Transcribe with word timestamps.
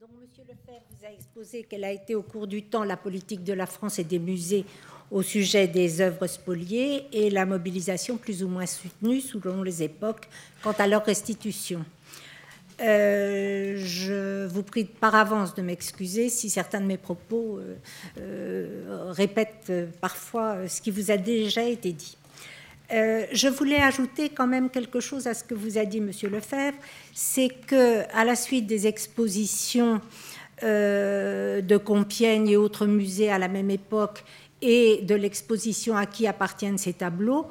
Monsieur 0.00 0.44
Lefebvre 0.48 0.82
vous 0.90 1.06
a 1.06 1.12
exposé 1.12 1.66
quelle 1.68 1.84
a 1.84 1.92
été 1.92 2.14
au 2.14 2.22
cours 2.22 2.46
du 2.46 2.62
temps 2.62 2.84
la 2.84 2.96
politique 2.96 3.44
de 3.44 3.52
la 3.52 3.66
France 3.66 3.98
et 3.98 4.04
des 4.04 4.18
musées 4.18 4.64
au 5.10 5.20
sujet 5.20 5.68
des 5.68 6.00
œuvres 6.00 6.26
spoliées 6.26 7.04
et 7.12 7.28
la 7.28 7.44
mobilisation 7.44 8.16
plus 8.16 8.42
ou 8.42 8.48
moins 8.48 8.64
soutenue 8.64 9.20
selon 9.20 9.62
les 9.62 9.82
époques 9.82 10.26
quant 10.62 10.72
à 10.78 10.86
leur 10.86 11.04
restitution. 11.04 11.84
Euh, 12.80 13.74
je 13.76 14.46
vous 14.46 14.62
prie 14.62 14.86
par 14.86 15.14
avance 15.14 15.54
de 15.54 15.60
m'excuser 15.60 16.30
si 16.30 16.48
certains 16.48 16.80
de 16.80 16.86
mes 16.86 16.96
propos 16.96 17.58
euh, 17.58 17.76
euh, 18.20 19.12
répètent 19.12 19.70
parfois 20.00 20.66
ce 20.66 20.80
qui 20.80 20.90
vous 20.90 21.10
a 21.10 21.18
déjà 21.18 21.62
été 21.64 21.92
dit. 21.92 22.16
Je 22.90 23.48
voulais 23.48 23.80
ajouter 23.80 24.28
quand 24.30 24.46
même 24.46 24.70
quelque 24.70 25.00
chose 25.00 25.26
à 25.26 25.34
ce 25.34 25.44
que 25.44 25.54
vous 25.54 25.78
a 25.78 25.84
dit 25.84 26.00
Monsieur 26.00 26.28
Lefebvre, 26.28 26.76
c'est 27.14 27.50
que 27.66 28.02
à 28.14 28.24
la 28.24 28.36
suite 28.36 28.66
des 28.66 28.86
expositions 28.86 30.00
de 30.62 31.76
Compiègne 31.78 32.48
et 32.48 32.56
autres 32.56 32.86
musées 32.86 33.30
à 33.30 33.38
la 33.38 33.48
même 33.48 33.70
époque 33.70 34.24
et 34.62 35.00
de 35.02 35.14
l'exposition 35.14 35.96
à 35.96 36.06
qui 36.06 36.26
appartiennent 36.26 36.78
ces 36.78 36.92
tableaux, 36.92 37.46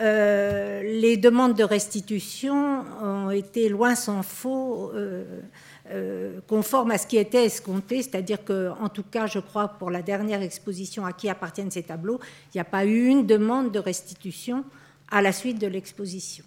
euh, 0.00 0.82
les 0.82 1.16
demandes 1.16 1.54
de 1.54 1.64
restitution 1.64 2.84
ont 3.02 3.30
été 3.30 3.70
loin 3.70 3.94
s'en 3.94 4.22
faut 4.22 4.90
euh, 4.94 5.24
euh, 5.90 6.40
conformes 6.46 6.90
à 6.90 6.98
ce 6.98 7.06
qui 7.06 7.16
était 7.16 7.46
escompté, 7.46 8.02
c'est-à-dire 8.02 8.44
que, 8.44 8.70
en 8.78 8.90
tout 8.90 9.04
cas, 9.04 9.26
je 9.26 9.38
crois 9.38 9.68
pour 9.68 9.90
la 9.90 10.02
dernière 10.02 10.42
exposition 10.42 11.06
à 11.06 11.12
qui 11.14 11.30
appartiennent 11.30 11.70
ces 11.70 11.82
tableaux, 11.82 12.20
il 12.52 12.58
n'y 12.58 12.60
a 12.60 12.64
pas 12.64 12.84
eu 12.84 13.06
une 13.06 13.26
demande 13.26 13.72
de 13.72 13.78
restitution 13.78 14.64
à 15.10 15.22
la 15.22 15.32
suite 15.32 15.58
de 15.58 15.66
l'exposition. 15.66 16.44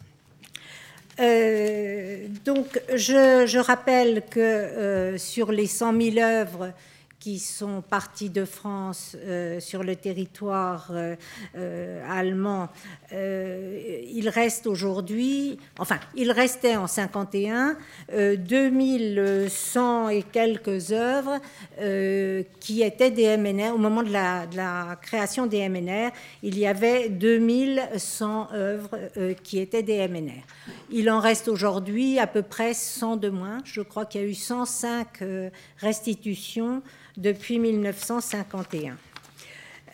donc, 2.45 2.79
je, 2.93 3.45
je, 3.47 3.59
rappelle 3.59 4.23
que 4.29 5.15
sur 5.17 5.51
les 5.51 5.67
100 5.67 5.99
000 5.99 6.17
œuvres 6.19 6.71
qui 7.19 7.37
sont 7.37 7.81
partis 7.81 8.29
de 8.29 8.45
France 8.45 9.17
euh, 9.19 9.59
sur 9.59 9.83
le 9.83 9.97
territoire 9.97 10.87
euh, 10.91 11.15
euh, 11.57 12.01
allemand, 12.09 12.69
il 13.11 14.29
reste 14.29 14.67
aujourd'hui, 14.67 15.57
enfin, 15.79 15.99
il 16.15 16.31
restait 16.31 16.75
en 16.75 16.85
51 16.85 17.75
2100 18.11 20.09
et 20.09 20.21
quelques 20.23 20.91
œuvres 20.91 21.39
qui 22.59 22.83
étaient 22.83 23.09
des 23.09 23.35
MNR. 23.35 23.73
Au 23.73 23.79
moment 23.79 24.03
de 24.03 24.11
la, 24.11 24.45
de 24.45 24.55
la, 24.57 24.99
création 25.01 25.47
des 25.47 25.67
MNR, 25.67 26.11
il 26.43 26.59
y 26.59 26.67
avait 26.67 27.09
2100 27.09 28.49
œuvres 28.53 28.99
qui 29.41 29.57
étaient 29.59 29.83
des 29.83 30.07
MNR. 30.07 30.43
Il 30.91 31.09
en 31.09 31.19
reste 31.19 31.47
aujourd'hui 31.47 32.19
à 32.19 32.27
peu 32.27 32.43
près 32.43 32.75
100 32.75 33.17
de 33.17 33.29
moins. 33.29 33.57
Je 33.63 33.81
crois 33.81 34.05
qu'il 34.05 34.21
y 34.21 34.23
a 34.23 34.27
eu 34.27 34.35
105 34.35 35.23
restitutions 35.79 36.83
depuis 37.17 37.59
1951. 37.59 38.97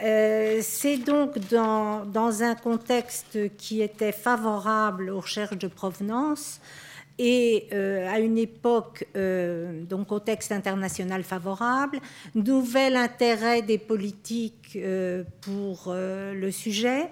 Euh, 0.02 0.60
c'est 0.62 0.98
donc 0.98 1.38
dans, 1.50 2.44
un 2.44 2.56
contexte 2.56 3.56
qui 3.58 3.82
était 3.82 4.12
favorable 4.12 5.10
aux 5.10 5.22
recherches 5.22 5.58
de 5.58 5.68
provenance 5.68 6.60
et 7.18 7.68
euh, 7.72 8.12
à 8.12 8.20
une 8.20 8.38
époque, 8.38 9.08
euh, 9.16 9.84
donc 9.84 10.08
contexte 10.08 10.52
international 10.52 11.24
favorable, 11.24 12.02
nouvel 12.34 12.98
intérêt 12.98 13.62
des 13.62 13.78
politiques 13.78 14.78
pour 15.40 15.94
le 15.96 16.52
sujet, 16.52 17.08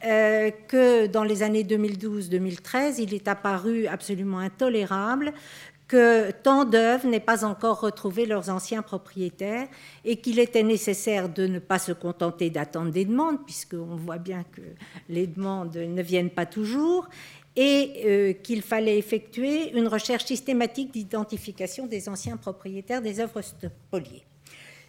que 0.00 1.06
dans 1.06 1.24
les 1.24 1.42
années 1.42 1.64
2012-2013, 1.64 2.94
il 2.98 3.12
est 3.12 3.26
apparu 3.26 3.88
absolument 3.88 4.38
intolérable 4.38 5.32
que 5.86 6.30
tant 6.30 6.64
d'œuvres 6.64 7.06
n'aient 7.06 7.20
pas 7.20 7.44
encore 7.44 7.80
retrouvé 7.80 8.26
leurs 8.26 8.48
anciens 8.48 8.82
propriétaires 8.82 9.68
et 10.04 10.16
qu'il 10.16 10.38
était 10.38 10.62
nécessaire 10.62 11.28
de 11.28 11.46
ne 11.46 11.58
pas 11.58 11.78
se 11.78 11.92
contenter 11.92 12.50
d'attendre 12.50 12.90
des 12.90 13.04
demandes, 13.04 13.44
puisqu'on 13.44 13.96
voit 13.96 14.18
bien 14.18 14.44
que 14.52 14.62
les 15.08 15.26
demandes 15.26 15.76
ne 15.76 16.02
viennent 16.02 16.30
pas 16.30 16.46
toujours, 16.46 17.08
et 17.56 18.02
euh, 18.04 18.32
qu'il 18.32 18.62
fallait 18.62 18.98
effectuer 18.98 19.70
une 19.76 19.86
recherche 19.86 20.24
systématique 20.24 20.92
d'identification 20.92 21.86
des 21.86 22.08
anciens 22.08 22.36
propriétaires 22.36 23.00
des 23.00 23.20
œuvres 23.20 23.42
spoliées. 23.42 24.24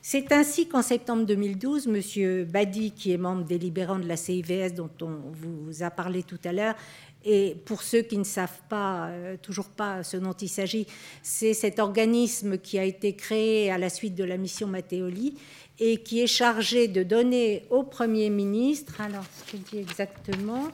C'est 0.07 0.31
ainsi 0.31 0.67
qu'en 0.67 0.83
septembre 0.83 1.25
2012, 1.25 1.87
M. 1.87 2.45
Badi, 2.45 2.91
qui 2.91 3.11
est 3.11 3.17
membre 3.17 3.43
délibérant 3.43 3.97
de 3.97 4.07
la 4.07 4.15
CIVS 4.15 4.75
dont 4.75 4.91
on 5.01 5.17
vous 5.31 5.81
a 5.81 5.89
parlé 5.89 6.21
tout 6.21 6.37
à 6.45 6.53
l'heure, 6.53 6.75
et 7.23 7.55
pour 7.65 7.81
ceux 7.81 8.03
qui 8.03 8.19
ne 8.19 8.23
savent 8.23 8.61
pas, 8.69 9.07
euh, 9.07 9.35
toujours 9.41 9.69
pas 9.69 10.03
ce 10.03 10.17
dont 10.17 10.33
il 10.33 10.47
s'agit, 10.47 10.85
c'est 11.23 11.55
cet 11.55 11.79
organisme 11.79 12.59
qui 12.59 12.77
a 12.77 12.83
été 12.83 13.15
créé 13.15 13.71
à 13.71 13.79
la 13.79 13.89
suite 13.89 14.13
de 14.13 14.23
la 14.23 14.37
mission 14.37 14.67
Matteoli 14.67 15.39
et 15.79 15.97
qui 15.97 16.21
est 16.21 16.27
chargé 16.27 16.87
de 16.87 17.01
donner 17.01 17.65
au 17.71 17.81
Premier 17.81 18.29
ministre, 18.29 19.01
alors 19.01 19.25
ce 19.39 19.51
qu'il 19.51 19.63
dit 19.63 19.79
exactement, 19.79 20.67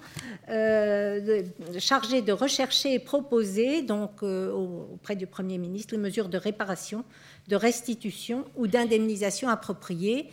euh, 0.49 1.41
chargé 1.79 2.21
de 2.21 2.33
rechercher 2.33 2.95
et 2.95 2.99
proposer 2.99 3.81
donc 3.81 4.21
euh, 4.21 4.51
auprès 4.51 5.15
du 5.15 5.25
Premier 5.25 5.57
ministre 5.57 5.95
les 5.95 6.01
mesures 6.01 6.27
de 6.27 6.37
réparation, 6.37 7.05
de 7.47 7.55
restitution 7.55 8.45
ou 8.55 8.67
d'indemnisation 8.67 9.49
appropriées, 9.49 10.29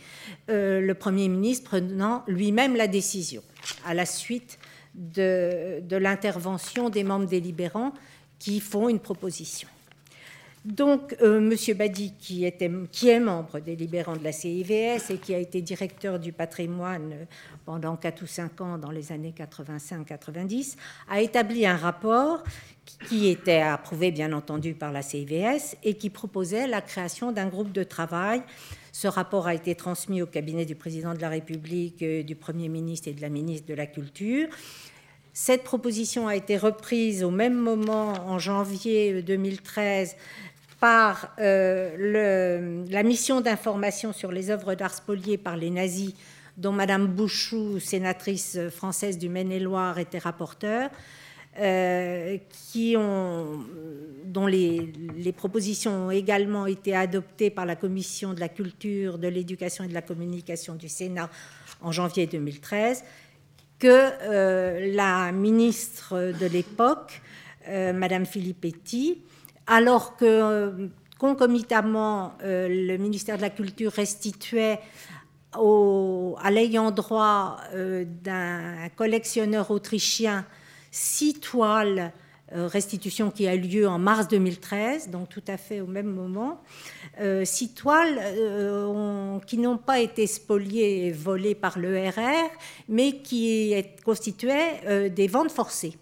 le 0.47 0.93
Premier 0.93 1.27
ministre 1.27 1.69
prenant 1.69 2.23
lui-même 2.27 2.75
la 2.75 2.87
décision 2.87 3.41
à 3.85 3.93
la 3.93 4.05
suite 4.05 4.59
de, 4.95 5.81
l'intervention 5.91 6.89
des 6.89 7.03
membres 7.03 7.27
délibérants 7.27 7.93
qui 8.37 8.59
font 8.59 8.89
une 8.89 8.99
proposition. 8.99 9.67
Donc, 10.65 11.15
euh, 11.21 11.37
M. 11.37 11.77
Badi, 11.77 12.13
qui, 12.19 12.43
est 12.43 13.19
membre 13.19 13.59
délibérant 13.59 14.17
de 14.17 14.23
la 14.23 14.33
CIVS 14.33 15.09
et 15.09 15.17
qui 15.17 15.33
a 15.33 15.37
été 15.37 15.61
directeur 15.61 16.19
du 16.19 16.33
patrimoine 16.33 17.27
pendant 17.65 17.95
4 17.95 18.21
ou 18.21 18.27
5 18.27 18.61
ans 18.61 18.77
dans 18.77 18.91
les 18.91 19.13
années 19.13 19.33
85-90, 19.37 20.75
a 21.09 21.21
établi 21.21 21.65
un 21.65 21.77
rapport 21.77 22.43
qui 23.07 23.29
était 23.29 23.61
approuvé, 23.61 24.11
bien 24.11 24.33
entendu, 24.33 24.73
par 24.73 24.91
la 24.91 25.01
CIVS 25.01 25.77
et 25.83 25.93
qui 25.93 26.09
proposait 26.09 26.67
la 26.67 26.81
création 26.81 27.31
d'un 27.31 27.47
groupe 27.47 27.71
de 27.71 27.83
travail. 27.83 28.41
Ce 28.91 29.07
rapport 29.07 29.47
a 29.47 29.53
été 29.53 29.75
transmis 29.75 30.21
au 30.21 30.25
cabinet 30.25 30.65
du 30.65 30.75
président 30.75 31.13
de 31.13 31.19
la 31.19 31.29
République, 31.29 32.01
euh, 32.01 32.23
du 32.23 32.35
Premier 32.35 32.67
ministre 32.67 33.07
et 33.07 33.13
de 33.13 33.21
la 33.21 33.29
ministre 33.29 33.67
de 33.67 33.75
la 33.75 33.85
Culture. 33.85 34.49
Cette 35.31 35.63
proposition 35.63 36.27
a 36.27 36.35
été 36.35 36.57
reprise 36.57 37.23
au 37.23 37.31
même 37.31 37.55
moment, 37.55 38.11
en 38.27 38.39
janvier 38.39 39.21
2013, 39.21 40.17
par 40.79 41.33
euh, 41.39 42.85
la 42.89 43.03
mission 43.03 43.41
d'information 43.41 44.13
sur 44.13 44.31
les 44.31 44.49
œuvres 44.49 44.75
d'art 44.75 44.93
spoliées 44.93 45.37
par 45.37 45.57
les 45.57 45.69
nazis, 45.69 46.13
dont 46.57 46.71
Madame 46.71 47.07
Bouchou, 47.07 47.79
sénatrice 47.79 48.57
française 48.69 49.17
du 49.17 49.29
Maine-et-Loire, 49.29 49.99
était 49.99 50.19
rapporteure, 50.19 50.89
euh, 51.57 52.37
qui 52.71 52.95
ont, 52.97 53.65
dont 54.23 54.45
les, 54.45 54.93
propositions 55.35 56.07
ont 56.07 56.11
également 56.11 56.67
été 56.67 56.95
adoptées 56.95 57.49
par 57.49 57.65
la 57.65 57.75
Commission 57.75 58.33
de 58.33 58.39
la 58.39 58.49
culture, 58.49 59.17
de 59.17 59.27
l'éducation 59.27 59.83
et 59.83 59.87
de 59.87 59.93
la 59.93 60.01
communication 60.01 60.75
du 60.75 60.87
Sénat 60.87 61.29
en 61.81 61.91
janvier 61.91 62.27
2013 62.27 63.03
que 63.79 63.87
euh, 63.87 64.93
la 64.93 65.31
ministre 65.31 66.33
de 66.39 66.45
l'époque, 66.45 67.21
euh, 67.67 67.93
Madame 67.93 68.25
Filippetti, 68.25 69.21
alors 69.69 70.17
que 70.17 70.25
euh, 70.25 70.87
concomitamment 71.17 72.33
le 72.41 72.97
ministère 72.97 73.37
de 73.37 73.41
la 73.41 73.49
Culture 73.49 73.91
restituait 73.91 74.79
à 75.53 76.51
l'ayant 76.51 76.91
droit 76.91 77.57
d'un 77.73 78.89
collectionneur 78.95 79.69
autrichien 79.71 80.45
six 80.91 81.39
toiles 81.39 82.13
restitution 82.51 83.31
qui 83.31 83.47
a 83.47 83.55
lieu 83.55 83.87
en 83.87 83.99
mars 83.99 84.27
2013, 84.27 85.09
donc 85.09 85.29
tout 85.29 85.43
à 85.47 85.57
fait 85.57 85.81
au 85.81 85.87
même 85.87 86.07
moment. 86.07 86.61
Euh, 87.19 87.45
six 87.45 87.73
toiles 87.73 88.19
euh, 88.19 89.39
qui 89.45 89.57
n'ont 89.57 89.77
pas 89.77 89.99
été 89.99 90.25
spoliées 90.27 91.07
et 91.07 91.11
volées 91.11 91.55
par 91.55 91.77
l'ERR, 91.77 92.49
mais 92.87 93.21
qui 93.21 93.75
constituaient 94.03 94.81
euh, 94.87 95.09
des 95.09 95.27
ventes 95.27 95.51
forcées. 95.51 95.95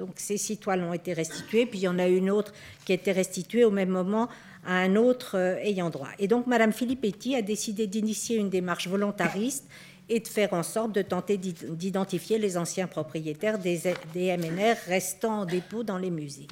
Donc 0.00 0.12
ces 0.16 0.38
six 0.38 0.56
toiles 0.56 0.82
ont 0.82 0.94
été 0.94 1.12
restituées, 1.12 1.66
puis 1.66 1.80
il 1.80 1.82
y 1.82 1.88
en 1.88 1.98
a 1.98 2.08
une 2.08 2.30
autre 2.30 2.54
qui 2.86 2.92
a 2.92 2.94
été 2.94 3.12
restituée 3.12 3.66
au 3.66 3.70
même 3.70 3.90
moment 3.90 4.30
à 4.64 4.76
un 4.78 4.96
autre 4.96 5.36
ayant 5.62 5.90
droit. 5.90 6.08
Et 6.18 6.26
donc 6.26 6.46
Madame 6.46 6.72
Filippetti 6.72 7.36
a 7.36 7.42
décidé 7.42 7.86
d'initier 7.86 8.38
une 8.38 8.48
démarche 8.48 8.88
volontariste 8.88 9.66
et 10.08 10.20
de 10.20 10.26
faire 10.26 10.54
en 10.54 10.62
sorte 10.62 10.92
de 10.92 11.02
tenter 11.02 11.36
d'identifier 11.36 12.38
les 12.38 12.56
anciens 12.56 12.86
propriétaires 12.86 13.58
des, 13.58 13.82
des 14.14 14.34
MNR 14.38 14.76
restant 14.86 15.40
en 15.40 15.44
dépôt 15.44 15.82
dans 15.82 15.98
les 15.98 16.10
musées. 16.10 16.48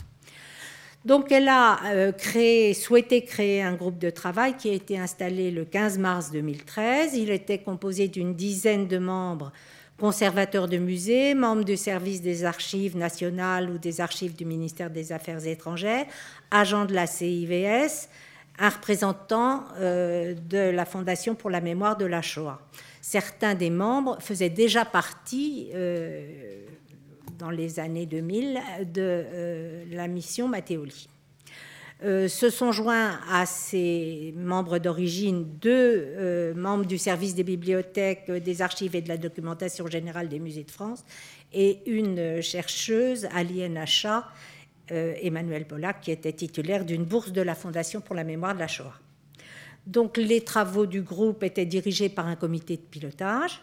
Donc 1.06 1.32
elle 1.32 1.48
a 1.48 1.80
euh, 1.86 2.74
souhaité 2.74 3.24
créer 3.24 3.62
un 3.62 3.72
groupe 3.72 3.98
de 3.98 4.10
travail 4.10 4.58
qui 4.58 4.68
a 4.68 4.74
été 4.74 4.98
installé 4.98 5.50
le 5.50 5.64
15 5.64 5.96
mars 5.96 6.30
2013. 6.32 7.14
Il 7.14 7.30
était 7.30 7.60
composé 7.60 8.08
d'une 8.08 8.34
dizaine 8.34 8.86
de 8.86 8.98
membres 8.98 9.52
conservateurs 9.98 10.68
de 10.68 10.78
musées, 10.78 11.34
membres 11.34 11.64
du 11.64 11.76
service 11.76 12.22
des 12.22 12.44
archives 12.44 12.96
nationales 12.96 13.68
ou 13.70 13.78
des 13.78 14.00
archives 14.00 14.36
du 14.36 14.44
ministère 14.44 14.90
des 14.90 15.12
Affaires 15.12 15.46
étrangères, 15.46 16.06
agents 16.50 16.84
de 16.84 16.94
la 16.94 17.06
CIVS, 17.06 18.08
un 18.58 18.68
représentant 18.70 19.64
de 19.80 20.70
la 20.70 20.84
Fondation 20.84 21.34
pour 21.34 21.50
la 21.50 21.60
mémoire 21.60 21.96
de 21.96 22.06
la 22.06 22.22
Shoah. 22.22 22.60
Certains 23.00 23.54
des 23.54 23.70
membres 23.70 24.18
faisaient 24.20 24.50
déjà 24.50 24.84
partie 24.84 25.70
dans 27.38 27.50
les 27.50 27.78
années 27.78 28.06
2000 28.06 28.60
de 28.92 29.84
la 29.92 30.08
mission 30.08 30.48
Matteoli. 30.48 31.08
Euh, 32.04 32.28
se 32.28 32.48
sont 32.48 32.70
joints 32.70 33.18
à 33.28 33.44
ces 33.44 34.32
membres 34.36 34.78
d'origine 34.78 35.44
deux 35.60 36.14
euh, 36.16 36.54
membres 36.54 36.86
du 36.86 36.96
service 36.96 37.34
des 37.34 37.42
bibliothèques, 37.42 38.26
euh, 38.28 38.38
des 38.38 38.62
archives 38.62 38.94
et 38.94 39.02
de 39.02 39.08
la 39.08 39.16
documentation 39.16 39.88
générale 39.88 40.28
des 40.28 40.38
musées 40.38 40.62
de 40.62 40.70
France 40.70 41.04
et 41.52 41.80
une 41.86 42.40
chercheuse 42.40 43.26
à 43.34 43.42
l'INHA, 43.42 44.28
Emmanuel 44.90 45.66
Pollack, 45.66 46.00
qui 46.00 46.10
était 46.10 46.32
titulaire 46.32 46.84
d'une 46.84 47.04
bourse 47.04 47.32
de 47.32 47.42
la 47.42 47.54
Fondation 47.54 48.00
pour 48.00 48.14
la 48.14 48.24
mémoire 48.24 48.54
de 48.54 48.60
la 48.60 48.68
Shoah. 48.68 48.94
Donc 49.86 50.16
les 50.16 50.42
travaux 50.42 50.86
du 50.86 51.02
groupe 51.02 51.42
étaient 51.42 51.66
dirigés 51.66 52.08
par 52.08 52.26
un 52.26 52.36
comité 52.36 52.76
de 52.76 52.82
pilotage 52.82 53.60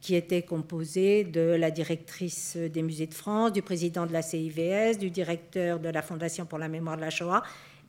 qui 0.00 0.14
était 0.14 0.42
composé 0.42 1.24
de 1.24 1.40
la 1.40 1.70
directrice 1.70 2.56
des 2.56 2.82
musées 2.82 3.06
de 3.06 3.14
France, 3.14 3.52
du 3.52 3.60
président 3.60 4.06
de 4.06 4.12
la 4.12 4.22
CIVS, 4.22 4.98
du 4.98 5.10
directeur 5.10 5.78
de 5.78 5.88
la 5.90 6.00
Fondation 6.00 6.46
pour 6.46 6.58
la 6.58 6.68
mémoire 6.68 6.96
de 6.96 7.02
la 7.02 7.10
Shoah 7.10 7.42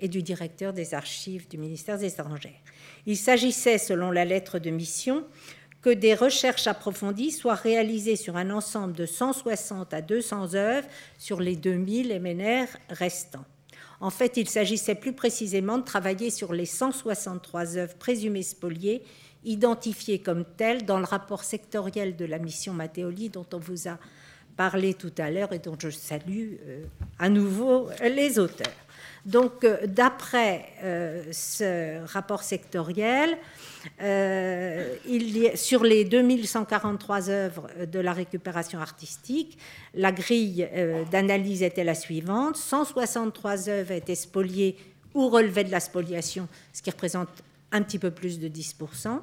et 0.04 0.10
du 0.10 0.22
directeur 0.22 0.74
des 0.74 0.94
archives 0.94 1.48
du 1.48 1.58
ministère 1.58 1.98
des 1.98 2.08
étrangères. 2.08 2.52
Il 3.06 3.16
s'agissait, 3.16 3.78
selon 3.78 4.12
la 4.12 4.26
lettre 4.26 4.60
de 4.60 4.70
mission, 4.70 5.24
que 5.82 5.90
des 5.90 6.14
recherches 6.14 6.68
approfondies 6.68 7.32
soient 7.32 7.56
réalisées 7.56 8.18
sur 8.18 8.36
un 8.36 8.50
ensemble 8.50 8.94
de 8.94 9.06
160 9.06 9.94
à 9.94 10.02
200 10.02 10.56
œuvres 10.56 10.88
sur 11.18 11.40
les 11.40 11.56
2000 11.56 12.20
MNR 12.20 12.68
restants. 12.90 13.46
En 14.02 14.10
fait, 14.10 14.36
il 14.36 14.50
s'agissait 14.50 14.96
plus 14.96 15.14
précisément 15.14 15.78
de 15.78 15.86
travailler 15.86 16.30
sur 16.30 16.52
les 16.52 16.66
163 16.66 17.78
œuvres 17.78 17.96
présumées 17.96 18.44
spoliées, 18.44 19.04
identifiées 19.46 20.20
comme 20.20 20.44
telles 20.44 20.86
dans 20.86 21.00
le 21.00 21.06
rapport 21.06 21.46
sectoriel 21.46 22.18
de 22.18 22.26
la 22.26 22.40
mission 22.40 22.74
Matteoli 22.74 23.30
dont 23.30 23.46
on 23.54 23.60
vous 23.60 23.88
a 23.88 23.98
parlé 24.58 24.94
tout 24.94 25.14
à 25.18 25.32
l'heure 25.32 25.54
et 25.54 25.60
dont 25.60 25.78
je 25.80 25.90
salue 25.90 26.56
euh, 26.66 26.84
à 27.20 27.30
nouveau 27.30 27.88
les 28.02 28.38
auteurs. 28.38 28.83
Donc, 29.26 29.64
euh, 29.64 29.78
d'après 29.88 30.66
euh, 30.84 31.24
ce 31.32 32.06
rapport 32.06 32.44
sectoriel, 32.44 33.38
euh, 34.02 34.96
sur 35.56 35.84
les 35.84 36.04
2143 36.04 37.30
œuvres 37.30 37.68
de 37.90 38.00
la 38.00 38.12
récupération 38.12 38.80
artistique, 38.80 39.58
la 39.94 40.12
grille 40.12 40.68
d'analyse 41.12 41.64
était 41.64 41.84
la 41.84 41.96
suivante 41.96 42.58
163 42.58 43.70
œuvres 43.70 43.92
étaient 43.92 44.16
spoliées 44.16 44.78
ou 45.14 45.30
relevaient 45.30 45.64
de 45.64 45.72
la 45.72 45.80
spoliation, 45.80 46.48
ce 46.74 46.82
qui 46.82 46.90
représente 46.90 47.30
un 47.72 47.82
petit 47.82 48.00
peu 48.00 48.12
plus 48.12 48.40
de 48.40 48.48
10%. 48.48 49.20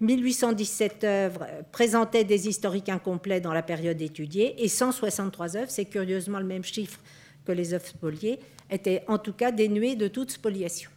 1817 0.00 1.04
œuvres 1.04 1.46
présentaient 1.70 2.24
des 2.24 2.48
historiques 2.48 2.88
incomplets 2.88 3.40
dans 3.40 3.52
la 3.52 3.62
période 3.62 4.00
étudiée 4.02 4.62
et 4.62 4.68
163 4.68 5.56
œuvres, 5.56 5.70
c'est 5.70 5.84
curieusement 5.84 6.40
le 6.40 6.46
même 6.46 6.64
chiffre 6.64 6.98
que 7.44 7.52
les 7.52 7.74
œuvres 7.74 7.86
spoliées, 7.86 8.38
était 8.70 9.04
en 9.08 9.18
tout 9.18 9.32
cas 9.32 9.52
dénuée 9.52 9.96
de 9.96 10.08
toute 10.08 10.30
spoliation. 10.30 10.90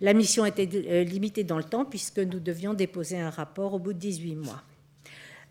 La 0.00 0.14
mission 0.14 0.44
était 0.44 0.68
euh, 0.74 1.04
limitée 1.04 1.44
dans 1.44 1.58
le 1.58 1.64
temps 1.64 1.84
puisque 1.84 2.18
nous 2.18 2.40
devions 2.40 2.74
déposer 2.74 3.20
un 3.20 3.30
rapport 3.30 3.74
au 3.74 3.78
bout 3.78 3.92
de 3.92 3.98
18 3.98 4.34
mois. 4.34 4.62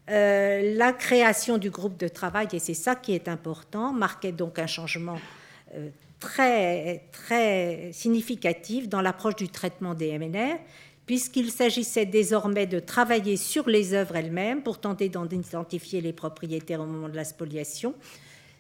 Euh, 0.09 0.75
la 0.75 0.91
création 0.91 1.57
du 1.57 1.69
groupe 1.69 1.97
de 1.97 2.09
travail, 2.09 2.47
et 2.51 2.59
c'est 2.59 2.73
ça 2.73 2.95
qui 2.95 3.13
est 3.13 3.29
important, 3.29 3.93
marquait 3.93 4.33
donc 4.33 4.59
un 4.59 4.67
changement 4.67 5.19
euh, 5.75 5.89
très, 6.19 7.03
très 7.13 7.91
significatif 7.93 8.89
dans 8.89 9.01
l'approche 9.01 9.37
du 9.37 9.47
traitement 9.47 9.93
des 9.93 10.17
MNR, 10.17 10.57
puisqu'il 11.05 11.49
s'agissait 11.49 12.05
désormais 12.05 12.65
de 12.65 12.79
travailler 12.79 13.37
sur 13.37 13.69
les 13.69 13.93
œuvres 13.93 14.17
elles-mêmes 14.17 14.63
pour 14.63 14.81
tenter 14.81 15.07
d'identifier 15.07 16.01
les 16.01 16.13
propriétaires 16.13 16.81
au 16.81 16.85
moment 16.85 17.09
de 17.09 17.15
la 17.15 17.25
spoliation. 17.25 17.93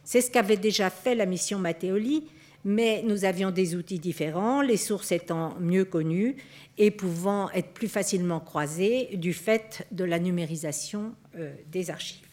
C'est 0.03 0.21
ce 0.21 0.31
qu'avait 0.31 0.57
déjà 0.57 0.89
fait 0.89 1.15
la 1.15 1.25
mission 1.25 1.59
Matteoli, 1.59 2.23
mais 2.63 3.03
nous 3.05 3.25
avions 3.25 3.51
des 3.51 3.75
outils 3.75 3.99
différents, 3.99 4.61
les 4.61 4.77
sources 4.77 5.11
étant 5.11 5.55
mieux 5.59 5.85
connues 5.85 6.35
et 6.77 6.91
pouvant 6.91 7.49
être 7.51 7.73
plus 7.73 7.87
facilement 7.87 8.39
croisées 8.39 9.09
du 9.13 9.33
fait 9.33 9.87
de 9.91 10.03
la 10.03 10.19
numérisation 10.19 11.13
euh, 11.37 11.53
des 11.71 11.89
archives. 11.89 12.27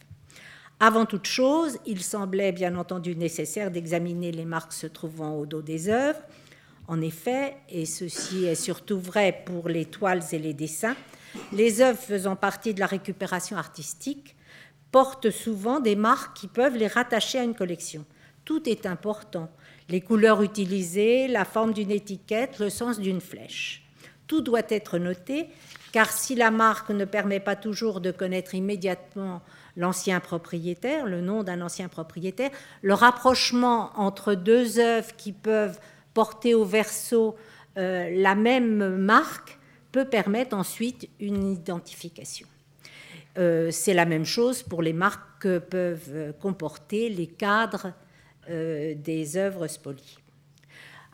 Avant 0.81 1.07
toute 1.07 1.27
chose, 1.27 1.79
il 1.87 2.03
semblait 2.03 2.53
bien 2.53 2.77
entendu 2.77 3.17
nécessaire 3.17 3.71
d'examiner 3.71 4.31
les 4.31 4.45
marques 4.45 4.73
se 4.73 4.87
trouvant 4.87 5.35
au 5.35 5.45
dos 5.45 5.63
des 5.63 5.89
œuvres. 5.89 6.21
En 6.87 7.01
effet, 7.01 7.57
et 7.69 7.85
ceci 7.85 8.45
est 8.45 8.55
surtout 8.55 9.01
vrai 9.01 9.43
pour 9.45 9.69
les 9.69 9.87
toiles 9.87 10.23
et 10.33 10.39
les 10.39 10.55
dessins, 10.55 10.97
les 11.53 11.81
œuvres 11.81 11.99
faisant 11.99 12.37
partie 12.37 12.75
de 12.75 12.81
la 12.81 12.87
récupération 12.87 13.57
artistique 13.57 14.37
portent 14.91 15.31
souvent 15.31 15.81
des 15.81 15.97
marques 15.97 16.37
qui 16.37 16.49
peuvent 16.49 16.77
les 16.77 16.87
rattacher 16.87 17.39
à 17.39 17.45
une 17.45 17.55
collection. 17.55 18.05
Tout 18.45 18.69
est 18.69 18.87
important 18.87 19.51
les 19.89 20.01
couleurs 20.01 20.43
utilisées, 20.43 21.29
la 21.29 21.45
forme 21.45 21.73
d'une 21.73 21.91
étiquette, 21.91 22.59
le 22.59 22.71
sens 22.71 23.01
d'une 23.01 23.21
flèche. 23.21 23.85
Tout 24.27 24.43
doit 24.43 24.63
être 24.69 24.99
noté, 24.99 25.49
car 25.93 26.11
si 26.13 26.35
la 26.35 26.51
marque 26.51 26.91
ne 26.91 27.07
permet 27.07 27.41
pas 27.41 27.57
toujours 27.57 28.01
de 28.01 28.11
connaître 28.11 28.55
immédiatement 28.55 29.41
l'ancien 29.77 30.21
propriétaire, 30.21 31.07
le 31.07 31.23
nom 31.23 31.43
d'un 31.43 31.63
ancien 31.63 31.89
propriétaire, 31.89 32.51
le 32.83 32.95
rapprochement 32.95 33.91
entre 33.97 34.35
deux 34.35 34.79
œuvres 34.79 35.17
qui 35.17 35.33
peuvent 35.33 35.79
porter 36.13 36.55
au 36.55 36.65
verso 36.65 37.37
euh, 37.79 38.11
la 38.13 38.35
même 38.35 38.97
marque 38.97 39.59
peut 39.93 40.05
permettre 40.05 40.55
ensuite 40.55 41.09
une 41.21 41.53
identification. 41.53 42.47
Euh, 43.39 43.71
c'est 43.71 43.95
la 43.95 44.05
même 44.05 44.25
chose 44.25 44.63
pour 44.63 44.83
les 44.83 44.93
marques 44.93 45.41
que 45.41 45.59
peuvent 45.59 46.35
comporter 46.41 47.09
les 47.09 47.27
cadres 47.27 47.93
euh, 48.51 48.95
des 48.95 49.37
œuvres 49.37 49.67
spoliées. 49.67 50.17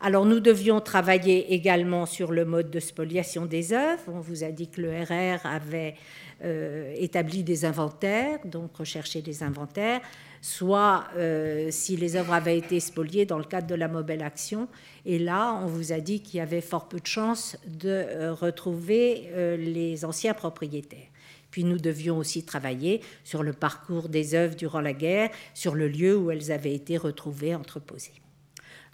Alors 0.01 0.25
nous 0.25 0.39
devions 0.39 0.81
travailler 0.81 1.53
également 1.53 2.07
sur 2.07 2.31
le 2.31 2.45
mode 2.45 2.71
de 2.71 2.79
spoliation 2.79 3.45
des 3.45 3.73
œuvres. 3.73 4.05
On 4.07 4.21
vous 4.21 4.45
a 4.45 4.53
dit 4.53 4.69
que 4.69 4.81
le 4.81 4.91
RR 5.03 5.45
avait 5.45 5.97
euh, 6.45 6.95
établi 6.97 7.43
des 7.43 7.65
inventaires, 7.65 8.39
donc 8.45 8.77
recherché 8.77 9.21
des 9.21 9.43
inventaires, 9.43 10.01
soit 10.41 11.07
euh, 11.17 11.73
si 11.73 11.97
les 11.97 12.15
œuvres 12.15 12.35
avaient 12.35 12.59
été 12.59 12.79
spoliées 12.79 13.27
dans 13.27 13.39
le 13.39 13.45
cadre 13.45 13.67
de 13.67 13.75
la 13.75 13.89
mobile 13.89 14.23
action. 14.23 14.69
Et 15.05 15.19
là, 15.19 15.59
on 15.61 15.67
vous 15.67 15.93
a 15.93 15.99
dit 15.99 16.21
qu'il 16.21 16.39
y 16.39 16.41
avait 16.41 16.61
fort 16.61 16.87
peu 16.89 17.01
de 17.01 17.07
chances 17.07 17.57
de 17.67 18.31
retrouver 18.31 19.57
les 19.59 20.05
anciens 20.05 20.35
propriétaires. 20.35 21.09
Puis 21.55 21.63
nous 21.63 21.79
devions 21.79 22.19
aussi 22.19 22.43
travailler 22.43 23.01
sur 23.23 23.45
le 23.45 23.53
parcours 23.53 24.09
des 24.09 24.35
œuvres 24.35 24.57
durant 24.57 24.81
la 24.81 24.93
guerre, 24.93 25.31
sur 25.55 25.77
le 25.77 25.87
lieu 25.87 26.17
où 26.17 26.33
elles 26.33 26.51
avaient 26.51 26.75
été 26.75 26.97
retrouvées, 26.97 27.55
entreposées. 27.55 28.21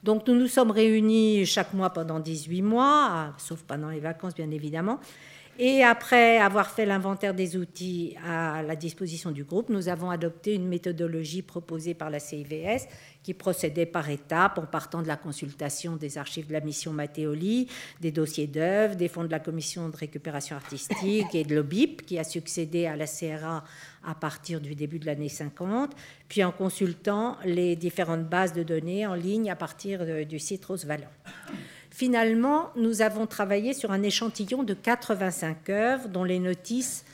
Donc 0.02 0.28
nous 0.28 0.34
nous 0.34 0.46
sommes 0.46 0.70
réunis 0.70 1.46
chaque 1.46 1.72
mois 1.72 1.88
pendant 1.88 2.20
18 2.20 2.60
mois, 2.60 3.32
sauf 3.38 3.62
pendant 3.62 3.88
les 3.88 4.00
vacances 4.00 4.34
bien 4.34 4.50
évidemment, 4.50 5.00
et 5.62 5.84
après 5.84 6.38
avoir 6.38 6.70
fait 6.70 6.86
l'inventaire 6.86 7.34
des 7.34 7.58
outils 7.58 8.16
à 8.26 8.62
la 8.62 8.76
disposition 8.76 9.30
du 9.30 9.44
groupe, 9.44 9.68
nous 9.68 9.90
avons 9.90 10.08
adopté 10.08 10.54
une 10.54 10.66
méthodologie 10.66 11.42
proposée 11.42 11.92
par 11.92 12.08
la 12.08 12.18
CIVS 12.18 12.88
qui 13.22 13.34
procédait 13.34 13.84
par 13.84 14.08
étapes 14.08 14.56
en 14.56 14.64
partant 14.64 15.02
de 15.02 15.06
la 15.06 15.18
consultation 15.18 15.96
des 15.96 16.16
archives 16.16 16.46
de 16.46 16.54
la 16.54 16.60
mission 16.60 16.94
Matteoli, 16.94 17.68
des 18.00 18.10
dossiers 18.10 18.46
d'œuvres, 18.46 18.96
des 18.96 19.08
fonds 19.08 19.24
de 19.24 19.30
la 19.30 19.38
commission 19.38 19.90
de 19.90 19.96
récupération 19.98 20.56
artistique 20.56 21.34
et 21.34 21.44
de 21.44 21.54
l'OBIP 21.54 22.06
qui 22.06 22.18
a 22.18 22.24
succédé 22.24 22.86
à 22.86 22.96
la 22.96 23.06
CRA 23.06 23.62
à 24.02 24.14
partir 24.14 24.62
du 24.62 24.74
début 24.74 24.98
de 24.98 25.04
l'année 25.04 25.28
50, 25.28 25.92
puis 26.30 26.42
en 26.42 26.52
consultant 26.52 27.36
les 27.44 27.76
différentes 27.76 28.24
bases 28.24 28.54
de 28.54 28.62
données 28.62 29.06
en 29.06 29.14
ligne 29.14 29.50
à 29.50 29.56
partir 29.56 30.24
du 30.24 30.38
site 30.38 30.64
Rose 30.64 30.86
Finalement, 32.00 32.70
nous 32.76 33.02
avons 33.02 33.26
travaillé 33.26 33.74
sur 33.74 33.92
un 33.92 34.02
échantillon 34.02 34.62
de 34.62 34.72
85 34.72 35.68
œuvres 35.68 36.08
dont 36.08 36.24
les 36.24 36.38
notices 36.38 37.04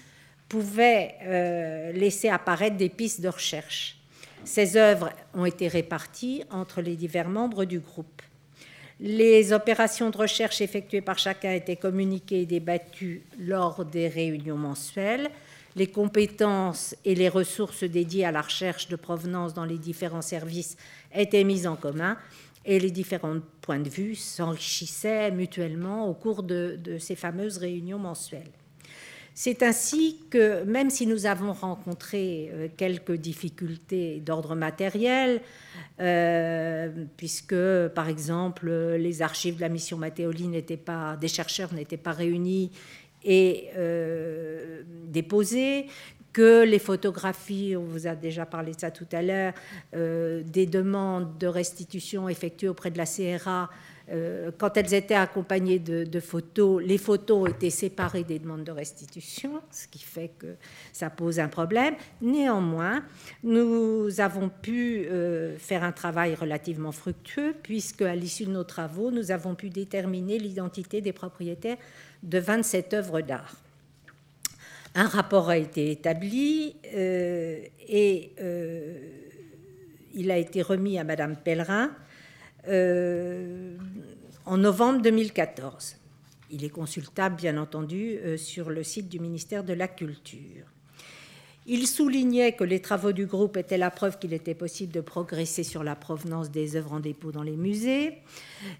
pouvaient 0.48 1.16
euh, 1.24 1.90
laisser 1.90 2.28
apparaître 2.28 2.76
des 2.76 2.88
pistes 2.88 3.20
de 3.20 3.26
recherche. 3.26 3.98
Ces 4.44 4.76
œuvres 4.76 5.10
ont 5.34 5.44
été 5.44 5.66
réparties 5.66 6.44
entre 6.52 6.82
les 6.82 6.94
divers 6.94 7.28
membres 7.28 7.64
du 7.64 7.80
groupe. 7.80 8.22
Les 9.00 9.52
opérations 9.52 10.10
de 10.10 10.18
recherche 10.18 10.60
effectuées 10.60 11.00
par 11.00 11.18
chacun 11.18 11.50
étaient 11.50 11.74
communiquées 11.74 12.42
et 12.42 12.46
débattues 12.46 13.24
lors 13.40 13.84
des 13.84 14.06
réunions 14.06 14.56
mensuelles. 14.56 15.30
Les 15.74 15.88
compétences 15.88 16.94
et 17.04 17.16
les 17.16 17.28
ressources 17.28 17.82
dédiées 17.82 18.24
à 18.24 18.30
la 18.30 18.40
recherche 18.40 18.86
de 18.86 18.94
provenance 18.94 19.52
dans 19.52 19.64
les 19.64 19.78
différents 19.78 20.22
services 20.22 20.76
étaient 21.12 21.42
mises 21.42 21.66
en 21.66 21.74
commun 21.74 22.16
et 22.66 22.80
les 22.80 22.90
différents 22.90 23.38
points 23.60 23.78
de 23.78 23.88
vue 23.88 24.14
s'enrichissaient 24.14 25.30
mutuellement 25.30 26.08
au 26.08 26.14
cours 26.14 26.42
de, 26.42 26.78
ces 26.98 27.14
fameuses 27.14 27.58
réunions 27.58 27.98
mensuelles. 27.98 28.50
C'est 29.38 29.62
ainsi 29.62 30.22
que, 30.30 30.64
même 30.64 30.88
si 30.88 31.06
nous 31.06 31.26
avons 31.26 31.52
rencontré 31.52 32.50
euh, 32.52 32.68
quelques 32.74 33.12
difficultés 33.12 34.20
d'ordre 34.20 34.54
matériel, 34.54 35.42
euh, 36.00 37.04
puisque, 37.18 37.54
par 37.94 38.08
exemple, 38.08 38.70
les 38.70 39.20
archives 39.20 39.56
de 39.56 39.60
la 39.60 39.68
mission 39.68 39.98
Mattéoli 39.98 40.48
n'étaient 40.48 40.78
pas, 40.78 41.16
des 41.16 41.28
chercheurs 41.28 41.74
n'étaient 41.74 41.98
pas 41.98 42.12
réunis 42.12 42.70
et 43.24 43.68
euh, 43.76 44.82
déposées, 45.08 45.86
que 46.36 46.64
les 46.64 46.78
photographies, 46.78 47.76
on 47.78 47.84
vous 47.84 48.06
a 48.06 48.14
déjà 48.14 48.44
parlé 48.44 48.74
de 48.74 48.80
ça 48.80 48.90
tout 48.90 49.06
à 49.10 49.22
l'heure, 49.22 49.54
des 49.92 50.66
demandes 50.66 51.38
de 51.38 51.46
restitution 51.46 52.28
effectuées 52.28 52.68
auprès 52.68 52.90
de 52.90 52.98
la 52.98 53.06
CRA 53.06 53.70
euh, 54.10 54.50
quand 54.56 54.76
elles 54.76 54.94
étaient 54.94 55.14
accompagnées 55.14 55.78
de, 55.78 56.20
photos, 56.20 56.82
les 56.82 56.98
photos 56.98 57.50
étaient 57.50 57.70
séparées 57.70 58.24
des 58.24 58.38
demandes 58.38 58.64
de 58.64 58.70
restitution, 58.70 59.60
ce 59.70 59.88
qui 59.88 59.98
fait 59.98 60.30
que 60.38 60.54
ça 60.92 61.10
pose 61.10 61.40
un 61.40 61.48
problème. 61.48 61.94
Néanmoins, 62.20 63.04
nous 63.42 64.20
avons 64.20 64.48
pu 64.48 65.06
euh, 65.06 65.56
faire 65.58 65.82
un 65.82 65.92
travail 65.92 66.34
relativement 66.34 66.92
fructueux, 66.92 67.54
puisque 67.62 68.02
à 68.02 68.14
l'issue 68.14 68.46
de 68.46 68.52
nos 68.52 68.64
travaux, 68.64 69.10
nous 69.10 69.30
avons 69.30 69.54
pu 69.54 69.70
déterminer 69.70 70.38
l'identité 70.38 71.00
des 71.00 71.12
propriétaires 71.12 71.78
de 72.22 72.38
27 72.38 72.94
œuvres 72.94 73.20
d'art. 73.20 73.56
Un 74.96 75.06
rapport 75.06 75.50
a 75.50 75.56
été 75.58 75.90
établi 75.92 76.74
euh, 76.94 77.60
et 77.86 78.32
il 80.16 80.30
a 80.30 80.38
été 80.38 80.62
remis 80.62 80.98
à 80.98 81.04
Madame 81.04 81.36
Pellerin 81.36 81.94
euh, 82.68 83.76
en 84.44 84.56
novembre 84.56 85.02
2014. 85.02 85.96
Il 86.50 86.64
est 86.64 86.70
consultable, 86.70 87.36
bien 87.36 87.58
entendu, 87.58 88.18
euh, 88.18 88.36
sur 88.36 88.70
le 88.70 88.82
site 88.82 89.08
du 89.08 89.20
ministère 89.20 89.64
de 89.64 89.72
la 89.72 89.88
Culture. 89.88 90.64
Il 91.68 91.88
soulignait 91.88 92.52
que 92.52 92.62
les 92.62 92.80
travaux 92.80 93.10
du 93.10 93.26
groupe 93.26 93.56
étaient 93.56 93.76
la 93.76 93.90
preuve 93.90 94.18
qu'il 94.18 94.32
était 94.32 94.54
possible 94.54 94.92
de 94.92 95.00
progresser 95.00 95.64
sur 95.64 95.82
la 95.82 95.96
provenance 95.96 96.50
des 96.50 96.76
œuvres 96.76 96.92
en 96.92 97.00
dépôt 97.00 97.32
dans 97.32 97.42
les 97.42 97.56
musées 97.56 98.18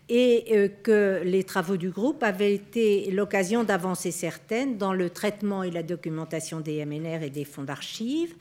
et 0.08 0.44
euh, 0.52 0.68
que 0.84 1.20
les 1.24 1.42
travaux 1.42 1.76
du 1.76 1.90
groupe 1.90 2.22
avaient 2.22 2.54
été 2.54 3.10
l'occasion 3.10 3.64
d'avancer 3.64 4.12
certaines 4.12 4.78
dans 4.78 4.92
le 4.92 5.10
traitement 5.10 5.64
et 5.64 5.72
la 5.72 5.82
documentation 5.82 6.60
des 6.60 6.84
MNR 6.84 7.24
et 7.24 7.30
des 7.30 7.44
fonds 7.44 7.64
d'archives. 7.64 8.34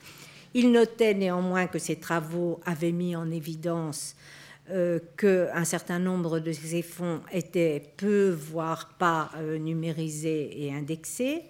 Il 0.54 0.70
notait 0.70 1.14
néanmoins 1.14 1.66
que 1.66 1.80
ces 1.80 1.96
travaux 1.96 2.60
avaient 2.64 2.92
mis 2.92 3.16
en 3.16 3.32
évidence 3.32 4.14
euh, 4.70 5.00
qu'un 5.16 5.64
certain 5.64 5.98
nombre 5.98 6.38
de 6.38 6.52
ces 6.52 6.82
fonds 6.82 7.20
étaient 7.32 7.82
peu, 7.96 8.30
voire 8.30 8.94
pas 8.98 9.30
euh, 9.36 9.58
numérisés 9.58 10.66
et 10.66 10.72
indexés. 10.72 11.42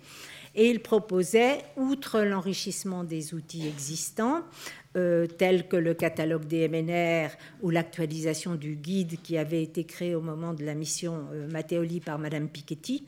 Et 0.57 0.71
il 0.71 0.81
proposait, 0.81 1.59
outre 1.77 2.21
l'enrichissement 2.23 3.05
des 3.05 3.35
outils 3.35 3.69
existants, 3.69 4.43
euh, 4.97 5.27
tels 5.27 5.69
que 5.69 5.77
le 5.77 5.93
catalogue 5.93 6.47
des 6.47 6.67
MNR 6.67 7.29
ou 7.63 7.71
l'actualisation 7.71 8.55
du 8.55 8.75
guide 8.75 9.21
qui 9.23 9.37
avait 9.37 9.63
été 9.63 9.85
créé 9.85 10.15
au 10.15 10.23
moment 10.23 10.55
de 10.55 10.65
la 10.65 10.75
mission 10.75 11.27
Matteoli 11.53 12.01
par 12.01 12.19
Madame 12.19 12.49
Piketty, 12.49 13.05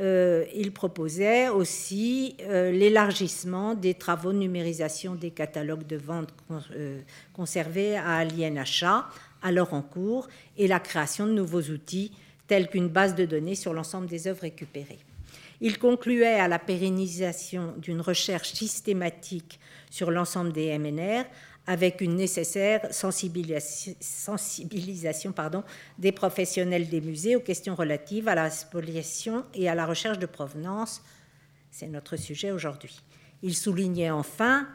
il 0.00 0.70
proposait 0.72 1.48
aussi 1.48 2.36
l'élargissement 2.48 3.74
des 3.74 3.94
travaux 3.94 4.32
de 4.32 4.38
numérisation 4.38 5.16
des 5.16 5.32
catalogues 5.32 5.88
de 5.88 5.96
vente 5.96 6.32
conservés 7.32 7.96
à 7.96 8.24
l'INHA 8.24 9.08
alors 9.42 9.74
en 9.74 9.82
cours 9.82 10.28
et 10.56 10.66
la 10.68 10.80
création 10.80 11.26
de 11.26 11.32
nouveaux 11.32 11.62
outils 11.62 12.12
tels 12.46 12.68
qu'une 12.68 12.88
base 12.88 13.14
de 13.14 13.24
données 13.24 13.54
sur 13.54 13.74
l'ensemble 13.74 14.06
des 14.06 14.26
œuvres 14.26 14.42
récupérées. 14.42 14.98
Il 15.60 15.78
concluait 15.78 16.38
à 16.38 16.48
la 16.48 16.58
pérennisation 16.58 17.74
d'une 17.78 18.00
recherche 18.00 18.52
systématique 18.52 19.60
sur 19.90 20.10
l'ensemble 20.10 20.52
des 20.52 20.76
MNR 20.78 21.24
avec 21.66 22.00
une 22.00 22.16
nécessaire 22.16 22.86
sensibilisation, 22.90 25.34
des 25.98 26.12
professionnels 26.12 26.88
des 26.88 27.02
musées 27.02 27.36
aux 27.36 27.40
questions 27.40 27.74
relatives 27.74 28.28
à 28.28 28.34
la 28.34 28.50
spoliation 28.50 29.44
et 29.52 29.68
à 29.68 29.74
la 29.74 29.84
recherche 29.84 30.18
de 30.18 30.24
provenance. 30.24 31.02
C'est 31.70 31.88
notre 31.88 32.16
sujet 32.16 32.52
aujourd'hui. 32.52 33.02
Il 33.42 33.54
soulignait 33.54 34.10
enfin 34.10 34.66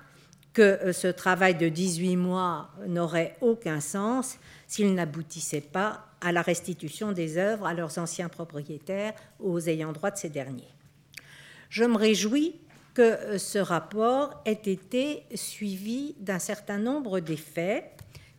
que 0.53 0.61
euh, 0.61 0.93
ce 0.93 1.07
travail 1.07 1.55
de 1.55 1.67
18 1.67 2.15
mois 2.15 2.69
n'aurait 2.87 3.35
aucun 3.41 3.79
sens 3.79 4.37
s'il 4.67 4.93
n'aboutissait 4.93 5.61
pas 5.61 6.05
à 6.21 6.31
la 6.31 6.43
restitution 6.43 7.11
des 7.11 7.37
œuvres 7.37 7.65
à 7.65 7.73
leurs 7.73 7.97
anciens 7.97 8.29
propriétaires 8.29 9.13
ou 9.39 9.53
aux 9.53 9.67
ayants 9.67 9.93
droit 9.93 10.11
de 10.11 10.17
ces 10.17 10.29
derniers. 10.29 10.72
Je 11.73 11.85
me 11.85 11.97
réjouis 11.97 12.53
que 12.93 13.01
euh, 13.01 13.37
ce 13.39 13.57
rapport 13.57 14.43
ait 14.45 14.51
été 14.51 15.23
suivi 15.33 16.13
d'un 16.19 16.37
certain 16.37 16.77
nombre 16.77 17.19
d'effets, 17.19 17.89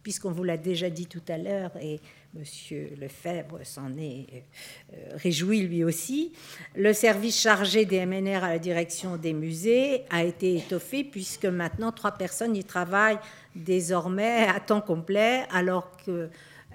puisqu'on 0.04 0.30
vous 0.30 0.44
l'a 0.44 0.56
déjà 0.56 0.88
dit 0.88 1.08
tout 1.08 1.22
à 1.26 1.36
l'heure, 1.36 1.72
et 1.82 1.98
Monsieur 2.34 2.90
Lefebvre 2.96 3.58
s'en 3.64 3.96
est 3.98 4.44
euh, 4.92 5.16
réjoui 5.16 5.62
lui 5.62 5.82
aussi. 5.82 6.32
Le 6.76 6.92
service 6.92 7.40
chargé 7.40 7.84
des 7.86 8.06
MNR 8.06 8.44
à 8.44 8.50
la 8.50 8.58
direction 8.60 9.16
des 9.16 9.32
musées 9.32 10.04
a 10.10 10.22
été 10.22 10.56
étoffé 10.56 11.02
puisque 11.02 11.46
maintenant 11.46 11.90
trois 11.90 12.12
personnes 12.12 12.54
y 12.54 12.62
travaillent 12.62 13.18
désormais 13.56 14.46
à 14.46 14.60
temps 14.60 14.80
complet 14.80 15.44
alors 15.50 15.90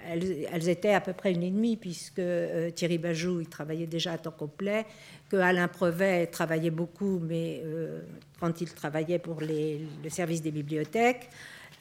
qu'elles 0.00 0.68
étaient 0.68 0.94
à 0.94 1.00
peu 1.00 1.12
près 1.12 1.32
une 1.32 1.42
et 1.42 1.50
demie 1.50 1.76
puisque 1.76 2.18
euh, 2.18 2.70
Thierry 2.70 2.98
Bajou 2.98 3.40
y 3.40 3.46
travaillait 3.46 3.86
déjà 3.86 4.12
à 4.12 4.18
temps 4.18 4.30
complet, 4.30 4.86
que 5.28 5.36
Alain 5.36 5.68
Prevet 5.68 6.26
travaillait 6.26 6.70
beaucoup 6.70 7.20
mais 7.22 7.62
euh, 7.64 8.00
quand 8.40 8.60
il 8.60 8.72
travaillait 8.72 9.18
pour 9.18 9.40
le 9.40 10.08
service 10.08 10.42
des 10.42 10.50
bibliothèques. 10.50 11.28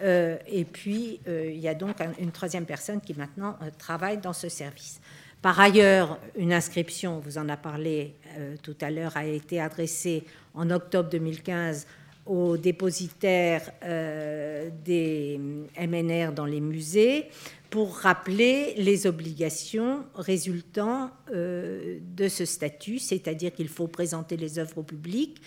Euh, 0.01 0.37
et 0.47 0.63
puis, 0.63 1.19
il 1.27 1.57
y 1.57 1.67
a 1.67 1.73
donc 1.73 1.97
une 2.19 2.31
troisième 2.31 2.65
personne 2.65 3.01
qui 3.01 3.13
maintenant 3.13 3.57
travaille 3.77 4.17
dans 4.17 4.33
ce 4.33 4.47
service. 4.47 5.01
Par 5.41 5.59
ailleurs, 5.59 6.19
une 6.37 6.53
inscription, 6.53 7.19
vous 7.19 7.37
en 7.37 7.47
a 7.49 7.57
parlé 7.57 8.15
tout 8.61 8.75
à 8.81 8.91
l'heure, 8.91 9.15
a 9.15 9.25
été 9.25 9.59
adressée 9.59 10.23
en 10.53 10.69
octobre 10.69 11.09
2015 11.09 11.87
aux 12.25 12.57
dépositaires 12.57 13.71
des 13.81 15.39
MNR 15.79 16.33
dans 16.33 16.45
les 16.45 16.61
musées 16.61 17.27
pour 17.69 17.97
rappeler 17.97 18.73
les 18.77 19.05
obligations 19.05 20.05
résultant 20.15 21.11
de 21.31 22.27
ce 22.27 22.45
statut, 22.45 22.97
c'est-à-dire 22.97 23.53
qu'il 23.53 23.67
faut 23.69 23.87
présenter 23.87 24.37
les 24.37 24.57
œuvres 24.57 24.79
au 24.79 24.83
public 24.83 25.39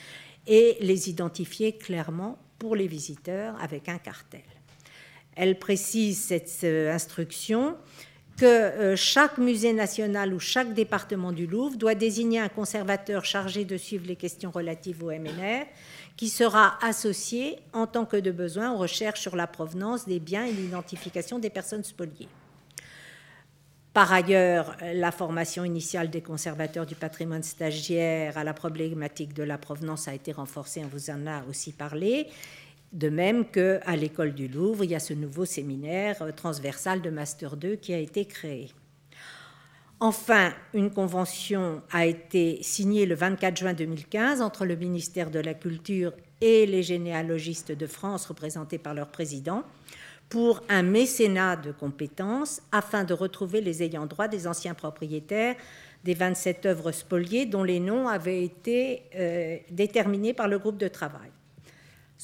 et 0.46 0.76
les 0.80 1.08
identifier 1.10 1.72
clairement 1.76 2.38
pour 2.58 2.76
les 2.76 2.86
visiteurs 2.86 3.60
avec 3.60 3.88
un 3.88 3.98
cartel. 3.98 4.42
Elle 5.34 5.58
précise 5.58 6.18
cette 6.18 6.60
euh, 6.64 6.92
instruction 6.92 7.76
que 8.36 8.44
euh, 8.44 8.96
chaque 8.96 9.38
musée 9.38 9.72
national 9.72 10.34
ou 10.34 10.38
chaque 10.38 10.74
département 10.74 11.32
du 11.32 11.46
Louvre 11.46 11.76
doit 11.76 11.94
désigner 11.94 12.38
un 12.38 12.48
conservateur 12.48 13.24
chargé 13.24 13.64
de 13.64 13.76
suivre 13.76 14.06
les 14.06 14.16
questions 14.16 14.50
relatives 14.50 15.02
au 15.02 15.10
MNR, 15.10 15.64
qui 16.16 16.28
sera 16.28 16.78
associé 16.84 17.58
en 17.72 17.86
tant 17.86 18.04
que 18.04 18.16
de 18.16 18.30
besoin 18.30 18.72
aux 18.72 18.78
recherches 18.78 19.20
sur 19.20 19.36
la 19.36 19.46
provenance 19.46 20.06
des 20.06 20.20
biens 20.20 20.44
et 20.44 20.52
l'identification 20.52 21.38
des 21.38 21.50
personnes 21.50 21.84
spoliées. 21.84 22.28
Par 23.92 24.10
ailleurs, 24.10 24.76
la 24.94 25.12
formation 25.12 25.64
initiale 25.64 26.08
des 26.08 26.22
conservateurs 26.22 26.86
du 26.86 26.94
patrimoine 26.94 27.42
stagiaire 27.42 28.38
à 28.38 28.44
la 28.44 28.54
problématique 28.54 29.34
de 29.34 29.42
la 29.42 29.58
provenance 29.58 30.08
a 30.08 30.14
été 30.14 30.32
renforcée, 30.32 30.82
on 30.82 30.88
vous 30.88 31.10
en 31.10 31.26
a 31.26 31.44
aussi 31.44 31.72
parlé. 31.72 32.28
De 32.92 33.10
même 33.10 33.46
qu'à 33.46 33.96
l'école 33.96 34.32
du 34.32 34.48
Louvre, 34.48 34.84
il 34.84 34.90
y 34.90 34.94
a 34.94 35.00
ce 35.00 35.12
nouveau 35.12 35.44
séminaire 35.44 36.24
transversal 36.36 37.02
de 37.02 37.10
Master 37.10 37.56
2 37.56 37.76
qui 37.76 37.92
a 37.92 37.98
été 37.98 38.24
créé. 38.24 38.70
Enfin, 40.04 40.52
une 40.74 40.90
convention 40.90 41.80
a 41.92 42.06
été 42.06 42.60
signée 42.60 43.06
le 43.06 43.14
24 43.14 43.56
juin 43.56 43.72
2015 43.72 44.42
entre 44.42 44.66
le 44.66 44.74
ministère 44.74 45.30
de 45.30 45.38
la 45.38 45.54
Culture 45.54 46.12
et 46.40 46.66
les 46.66 46.82
généalogistes 46.82 47.70
de 47.70 47.86
France 47.86 48.26
représentés 48.26 48.78
par 48.78 48.94
leur 48.94 49.12
président 49.12 49.62
pour 50.28 50.60
un 50.68 50.82
mécénat 50.82 51.54
de 51.54 51.70
compétences 51.70 52.62
afin 52.72 53.04
de 53.04 53.14
retrouver 53.14 53.60
les 53.60 53.84
ayants 53.84 54.06
droit 54.06 54.26
des 54.26 54.48
anciens 54.48 54.74
propriétaires 54.74 55.54
des 56.02 56.14
27 56.14 56.66
œuvres 56.66 56.90
spoliées 56.90 57.46
dont 57.46 57.62
les 57.62 57.78
noms 57.78 58.08
avaient 58.08 58.42
été 58.42 59.04
euh, 59.14 59.56
déterminés 59.70 60.34
par 60.34 60.48
le 60.48 60.58
groupe 60.58 60.78
de 60.78 60.88
travail. 60.88 61.30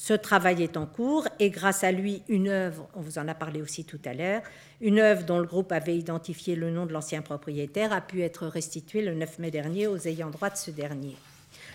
Ce 0.01 0.13
travail 0.13 0.63
est 0.63 0.77
en 0.77 0.85
cours 0.85 1.27
et 1.39 1.49
grâce 1.49 1.83
à 1.83 1.91
lui, 1.91 2.23
une 2.29 2.47
œuvre, 2.47 2.87
on 2.95 3.01
vous 3.01 3.17
en 3.17 3.27
a 3.27 3.33
parlé 3.33 3.61
aussi 3.61 3.83
tout 3.83 3.99
à 4.05 4.13
l'heure, 4.13 4.41
une 4.79 4.97
œuvre 4.97 5.25
dont 5.25 5.39
le 5.39 5.45
groupe 5.45 5.73
avait 5.73 5.97
identifié 5.97 6.55
le 6.55 6.71
nom 6.71 6.85
de 6.85 6.93
l'ancien 6.93 7.21
propriétaire 7.21 7.91
a 7.91 7.99
pu 7.99 8.21
être 8.21 8.47
restituée 8.47 9.01
le 9.01 9.13
9 9.13 9.39
mai 9.39 9.51
dernier 9.51 9.87
aux 9.87 9.97
ayants 10.07 10.29
droit 10.29 10.49
de 10.49 10.55
ce 10.55 10.71
dernier. 10.71 11.17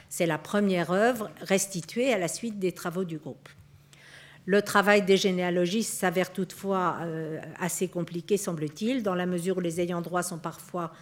C'est 0.09 0.25
la 0.25 0.39
première 0.39 0.91
œuvre 0.91 1.31
restituée 1.43 2.15
à 2.15 2.19
la 2.19 2.29
suite 2.29 2.59
des 2.59 2.73
travaux 2.73 3.05
du 3.05 3.19
groupe. 3.19 3.47
Le 4.47 4.63
travail 4.63 5.03
des 5.03 5.19
généalogistes 5.19 5.93
s'avère 5.93 6.33
toutefois 6.33 7.01
euh, 7.03 7.39
assez 7.61 7.89
compliqué, 7.89 8.39
semble-t-il, 8.39 9.03
dans 9.03 9.15
la 9.15 9.27
mesure 9.27 9.59
où 9.59 9.61
les 9.61 9.83
ayants 9.83 10.01
droit 10.01 10.23
sont 10.23 10.39
parfois 10.39 10.93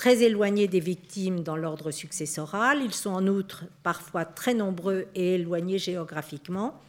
très 0.00 0.22
éloignés 0.22 0.66
des 0.66 0.80
victimes 0.80 1.42
dans 1.42 1.56
l'ordre 1.56 1.90
successoral. 1.90 2.78
Ils 2.82 2.94
sont 2.94 3.10
en 3.10 3.26
outre 3.26 3.66
parfois 3.82 4.24
très 4.24 4.54
nombreux 4.54 5.08
et 5.14 5.34
éloignés 5.34 5.76
géographiquement. 5.76 6.80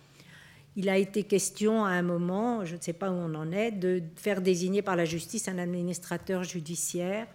Il 0.78 0.88
a 0.88 0.98
été 0.98 1.24
question 1.24 1.84
à 1.84 1.90
un 1.90 2.04
moment, 2.04 2.64
je 2.64 2.78
ne 2.78 2.80
sais 2.80 2.94
pas 2.94 3.12
où 3.12 3.16
on 3.16 3.36
en 3.36 3.52
est, 3.52 3.72
de 3.72 4.02
faire 4.16 4.40
désigner 4.40 4.82
par 4.82 4.96
la 4.96 5.04
justice 5.04 5.50
un 5.50 5.58
administrateur 5.58 6.46
judiciaire. 6.46 7.28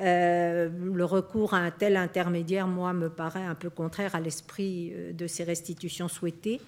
Euh, 0.00 0.70
le 0.70 1.04
recours 1.04 1.52
à 1.52 1.58
un 1.58 1.70
tel 1.70 1.98
intermédiaire, 1.98 2.66
moi, 2.66 2.94
me 2.94 3.10
paraît 3.10 3.44
un 3.44 3.54
peu 3.54 3.68
contraire 3.68 4.14
à 4.14 4.20
l'esprit 4.20 4.94
euh, 4.94 5.12
de 5.12 5.26
ces 5.26 5.44
restitutions 5.44 6.08
souhaitées. 6.08 6.58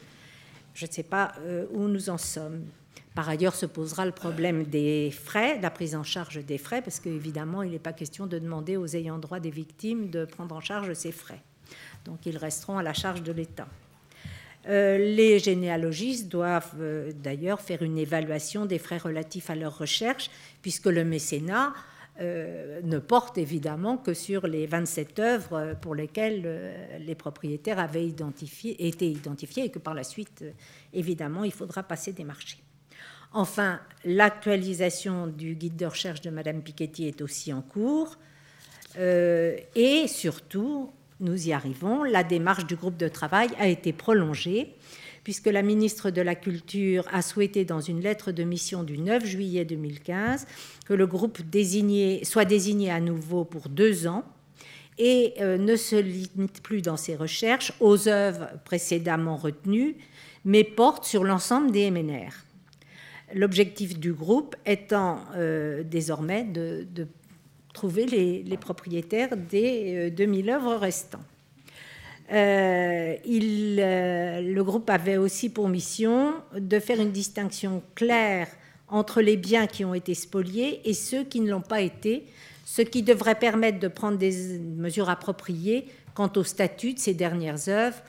Je 0.75 0.85
ne 0.85 0.90
sais 0.90 1.02
pas 1.02 1.32
euh, 1.47 1.64
où 1.73 1.88
nous 1.88 2.11
en 2.11 2.18
sommes. 2.18 2.66
Par 3.14 3.28
ailleurs, 3.28 3.54
se 3.54 3.66
posera 3.66 4.06
le 4.06 4.12
problème 4.12 4.64
des 4.64 5.10
frais, 5.10 5.60
la 5.60 5.70
prise 5.70 5.94
en 5.94 6.04
charge 6.04 6.44
des 6.44 6.58
frais, 6.58 6.82
parce 6.82 7.00
qu'évidemment, 7.00 7.62
il 7.62 7.72
n'est 7.72 7.78
pas 7.78 7.92
question 7.92 8.26
de 8.26 8.38
demander 8.38 8.76
aux 8.76 8.86
ayants 8.86 9.18
droit 9.18 9.40
des 9.40 9.50
victimes 9.50 10.10
de 10.10 10.24
prendre 10.24 10.54
en 10.54 10.60
charge 10.60 10.92
ces 10.94 11.12
frais. 11.12 11.42
Donc, 12.04 12.26
ils 12.26 12.36
resteront 12.36 12.78
à 12.78 12.82
la 12.82 12.92
charge 12.92 13.22
de 13.22 13.32
l'État. 13.32 13.68
Euh, 14.68 14.98
les 14.98 15.38
généalogistes 15.38 16.28
doivent 16.28 16.74
euh, 16.78 17.12
d'ailleurs 17.12 17.60
faire 17.60 17.82
une 17.82 17.96
évaluation 17.96 18.66
des 18.66 18.78
frais 18.78 18.98
relatifs 18.98 19.50
à 19.50 19.54
leur 19.54 19.78
recherche, 19.78 20.30
puisque 20.60 20.86
le 20.86 21.04
mécénat 21.04 21.72
euh, 22.20 22.80
ne 22.82 22.98
porte 22.98 23.38
évidemment 23.38 23.96
que 23.96 24.12
sur 24.12 24.46
les 24.46 24.66
27 24.66 25.18
œuvres 25.20 25.76
pour 25.80 25.94
lesquelles 25.94 26.98
les 27.00 27.14
propriétaires 27.14 27.78
avaient 27.78 28.06
été 28.06 29.08
identifiés 29.08 29.64
et 29.64 29.70
que 29.70 29.78
par 29.78 29.94
la 29.94 30.04
suite, 30.04 30.44
évidemment, 30.92 31.44
il 31.44 31.52
faudra 31.52 31.82
passer 31.82 32.12
des 32.12 32.24
marchés. 32.24 32.58
Enfin, 33.32 33.80
l'actualisation 34.04 35.26
du 35.26 35.54
guide 35.54 35.76
de 35.76 35.87
recherche 35.87 36.20
de 36.20 36.30
Madame 36.30 36.62
Piketty 36.62 37.06
est 37.06 37.20
aussi 37.20 37.52
en 37.52 37.62
cours. 37.62 38.18
et 38.97 40.06
surtout, 40.08 40.90
nous 41.20 41.49
y 41.49 41.52
arrivons, 41.52 42.04
la 42.04 42.25
démarche 42.25 42.66
du 42.66 42.76
groupe 42.76 42.97
de 42.97 43.08
travail 43.08 43.49
a 43.58 43.68
été 43.68 43.92
prolongée 43.92 44.75
puisque 45.28 45.49
la 45.49 45.61
ministre 45.61 46.11
de 46.11 46.23
la 46.23 46.35
Culture 46.35 47.04
a 47.12 47.20
souhaité, 47.20 47.66
dans 47.66 47.82
une 47.82 48.00
lettre 48.00 48.32
de 48.32 48.44
mission 48.44 48.82
du 48.82 48.97
9 48.97 49.26
juillet 49.26 49.66
2015, 49.66 50.47
que 50.87 50.94
le 50.94 51.06
groupe 51.06 51.42
désigné, 51.42 52.25
soit 52.25 52.47
désigné 52.47 52.90
à 52.90 52.99
nouveau 52.99 53.44
pour 53.44 53.68
deux 53.68 54.06
ans 54.06 54.25
et 54.97 55.35
euh, 55.40 55.58
ne 55.58 55.76
se 55.76 55.97
limite 55.97 56.62
plus 56.62 56.80
dans 56.80 56.97
ses 56.97 57.14
recherches 57.14 57.75
aux 57.80 58.08
œuvres 58.08 58.49
précédemment 58.64 59.37
retenues, 59.37 59.97
mais 60.47 60.64
porte 60.64 61.04
sur 61.04 61.25
l'ensemble 61.25 61.73
des 61.73 61.90
MNR. 61.90 62.47
L'objectif 63.35 63.99
du 63.99 64.12
groupe 64.12 64.56
étant 64.64 65.20
euh, 65.37 65.82
désormais 65.82 66.44
de, 66.44 66.87
trouver 67.75 68.06
les, 68.06 68.56
propriétaires 68.56 69.37
des 69.37 70.11
2000 70.11 70.49
euh, 70.49 70.54
œuvres 70.54 70.75
restantes. 70.76 71.20
Euh, 72.32 73.16
le 73.25 74.62
groupe 74.62 74.88
avait 74.90 75.16
aussi 75.16 75.49
pour 75.50 75.68
mission 75.68 76.35
de 76.58 76.78
faire 76.80 77.00
une 77.00 77.12
distinction 77.12 77.82
claire 77.94 78.49
entre 78.88 79.20
les 79.20 79.37
biens 79.37 79.66
qui 79.66 79.85
ont 79.85 79.94
été 79.94 80.14
spoliés 80.14 80.80
et 80.85 80.94
ceux 80.94 81.25
qui 81.25 81.40
ne 81.40 81.50
l'ont 81.50 81.61
pas 81.61 81.82
été, 81.82 82.25
ce 82.64 82.82
qui 82.82 83.02
devrait 83.02 83.38
permettre 83.38 83.78
de 83.78 83.88
prendre 83.88 84.18
des 84.18 84.58
mesures 84.58 85.11
appropriées 85.11 85.87
quant 86.14 86.32
au 86.37 86.44
statut 86.44 86.94
de 86.94 86.99
ces 86.99 87.14
dernières 87.14 87.68
œuvres. 87.68 88.02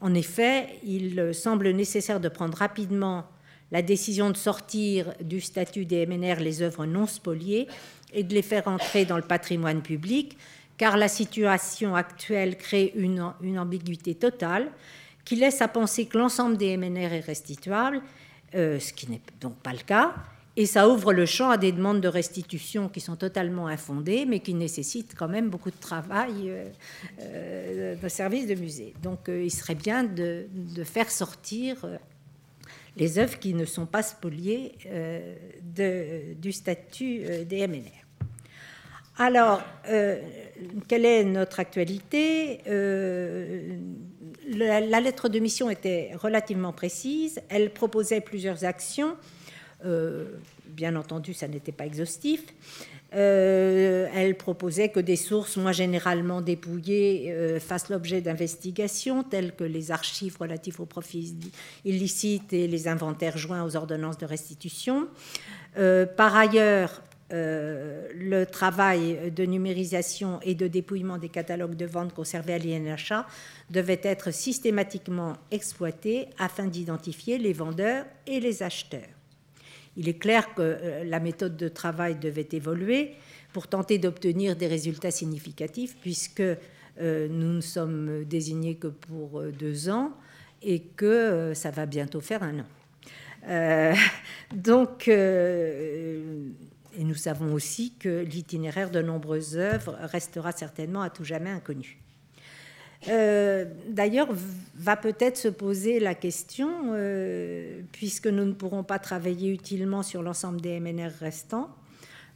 En 0.00 0.14
effet, 0.14 0.66
il 0.84 1.32
semble 1.32 1.70
nécessaire 1.70 2.20
de 2.20 2.28
prendre 2.28 2.58
rapidement 2.58 3.24
la 3.70 3.82
décision 3.82 4.30
de 4.30 4.36
sortir 4.36 5.12
du 5.22 5.40
statut 5.40 5.84
des 5.84 6.06
MNR 6.06 6.40
les 6.40 6.62
œuvres 6.62 6.86
non 6.86 7.06
spoliées 7.06 7.68
et 8.12 8.22
de 8.22 8.34
les 8.34 8.42
faire 8.42 8.68
entrer 8.68 9.04
dans 9.04 9.16
le 9.16 9.22
patrimoine 9.22 9.82
public, 9.82 10.36
car 10.78 10.96
la 10.96 11.08
situation 11.08 11.94
actuelle 11.94 12.56
crée 12.56 12.92
une, 12.96 13.20
ambiguïté 13.58 14.14
totale 14.14 14.70
qui 15.24 15.36
laisse 15.36 15.60
à 15.60 15.68
penser 15.68 16.06
que 16.06 16.16
l'ensemble 16.16 16.56
des 16.56 16.76
MNR 16.76 17.12
est 17.12 17.20
restituable, 17.20 18.00
euh, 18.54 18.78
ce 18.80 18.92
qui 18.94 19.10
n'est 19.10 19.20
donc 19.40 19.56
pas 19.56 19.72
le 19.72 19.80
cas, 19.84 20.14
et 20.58 20.66
ça 20.66 20.88
ouvre 20.88 21.12
le 21.12 21.24
champ 21.24 21.50
à 21.50 21.56
des 21.56 21.70
demandes 21.70 22.00
de 22.00 22.08
restitution 22.08 22.88
qui 22.88 23.00
sont 23.00 23.14
totalement 23.14 23.68
infondées, 23.68 24.24
mais 24.26 24.40
qui 24.40 24.54
nécessitent 24.54 25.14
quand 25.16 25.28
même 25.28 25.50
beaucoup 25.50 25.70
de 25.70 25.76
travail 25.78 26.32
euh, 26.46 26.64
euh 27.20 27.94
de 27.94 28.08
service 28.08 28.48
de 28.48 28.56
musée. 28.56 28.92
Donc 29.00 29.28
euh, 29.28 29.44
il 29.44 29.52
serait 29.52 29.76
bien 29.76 30.02
de, 30.02 30.48
faire 30.82 31.12
sortir 31.12 31.86
les 32.98 33.18
œuvres 33.18 33.38
qui 33.38 33.54
ne 33.54 33.64
sont 33.64 33.86
pas 33.86 34.02
spoliées 34.02 34.72
du 36.34 36.52
statut 36.52 37.44
des 37.46 37.66
MNR. 37.66 38.08
Alors, 39.20 39.62
euh, 39.88 40.20
quelle 40.86 41.04
est 41.04 41.24
notre 41.24 41.58
actualité? 41.58 42.60
Euh, 42.68 43.76
la, 44.46 44.80
lettre 45.00 45.28
de 45.28 45.40
mission 45.40 45.68
était 45.68 46.12
relativement 46.14 46.72
précise. 46.72 47.40
Elle 47.48 47.70
proposait 47.70 48.20
plusieurs 48.20 48.64
actions. 48.64 49.16
Euh, 49.84 50.36
bien 50.68 50.94
entendu, 50.94 51.34
ça 51.34 51.48
n'était 51.48 51.72
pas 51.72 51.84
exhaustif. 51.84 52.44
Elle 53.10 54.36
proposait 54.36 54.90
que 54.90 55.00
des 55.00 55.16
sources 55.16 55.56
moins 55.56 55.72
généralement 55.72 56.40
dépouillées 56.40 57.58
fassent 57.58 57.88
l'objet 57.88 58.20
d'investigations, 58.20 59.22
telles 59.22 59.54
que 59.54 59.64
les 59.64 59.90
archives 59.90 60.36
relatives 60.38 60.80
aux 60.80 60.86
profits 60.86 61.34
illicites 61.84 62.52
et 62.52 62.68
les 62.68 62.86
inventaires 62.86 63.38
joints 63.38 63.64
aux 63.64 63.76
ordonnances 63.76 64.18
de 64.18 64.26
restitution. 64.26 65.08
par 66.16 66.36
ailleurs, 66.36 67.02
euh, 67.30 68.08
le 68.14 68.46
travail 68.46 69.30
de 69.30 69.44
numérisation 69.44 70.40
et 70.42 70.54
de 70.54 70.66
dépouillement 70.66 71.18
des 71.18 71.28
catalogues 71.28 71.76
de 71.76 71.84
vente 71.84 72.14
conservés 72.14 72.54
à 72.54 72.58
l'INHA 72.58 73.26
devait 73.68 74.00
être 74.02 74.30
systématiquement 74.30 75.34
exploité 75.50 76.28
afin 76.38 76.64
d'identifier 76.66 77.36
les 77.36 77.52
vendeurs 77.52 78.06
et 78.26 78.40
les 78.40 78.62
acheteurs. 78.62 79.17
Il 79.98 80.08
est 80.08 80.18
clair 80.18 80.54
que 80.54 80.62
euh, 80.62 81.04
la 81.04 81.20
méthode 81.20 81.56
de 81.56 81.68
travail 81.68 82.16
devait 82.16 82.48
évoluer 82.52 83.12
pour 83.52 83.68
tenter 83.68 83.98
d'obtenir 83.98 84.56
des 84.56 84.66
résultats 84.66 85.10
significatifs, 85.10 85.96
puisque 86.00 86.40
euh, 86.40 87.28
nous 87.28 87.52
ne 87.52 87.60
sommes 87.60 88.24
désignés 88.24 88.76
que 88.76 88.86
pour 88.86 89.42
deux 89.42 89.90
ans 89.90 90.12
et 90.62 90.80
que 90.80 91.52
ça 91.54 91.70
va 91.70 91.84
bientôt 91.84 92.20
faire 92.20 92.42
un 92.42 92.60
an. 92.60 92.66
donc, 94.54 95.06
et 96.98 97.04
nous 97.04 97.14
savons 97.14 97.54
aussi 97.54 97.94
que 97.98 98.24
l'itinéraire 98.24 98.90
de 98.90 99.00
nombreuses 99.00 99.56
œuvres 99.56 99.96
restera 100.02 100.50
certainement 100.50 101.02
à 101.02 101.10
tout 101.10 101.24
jamais 101.24 101.50
inconnu. 101.50 102.00
Euh, 103.06 103.64
d'ailleurs, 103.88 104.28
va 104.74 104.96
peut-être 104.96 105.36
se 105.36 105.48
poser 105.48 106.00
la 106.00 106.14
question, 106.14 106.68
euh, 106.92 107.80
puisque 107.92 108.26
nous 108.26 108.44
ne 108.44 108.52
pourrons 108.52 108.82
pas 108.82 108.98
travailler 108.98 109.52
utilement 109.52 110.02
sur 110.02 110.22
l'ensemble 110.22 110.60
des 110.60 110.80
MNR 110.80 111.12
restants, 111.20 111.70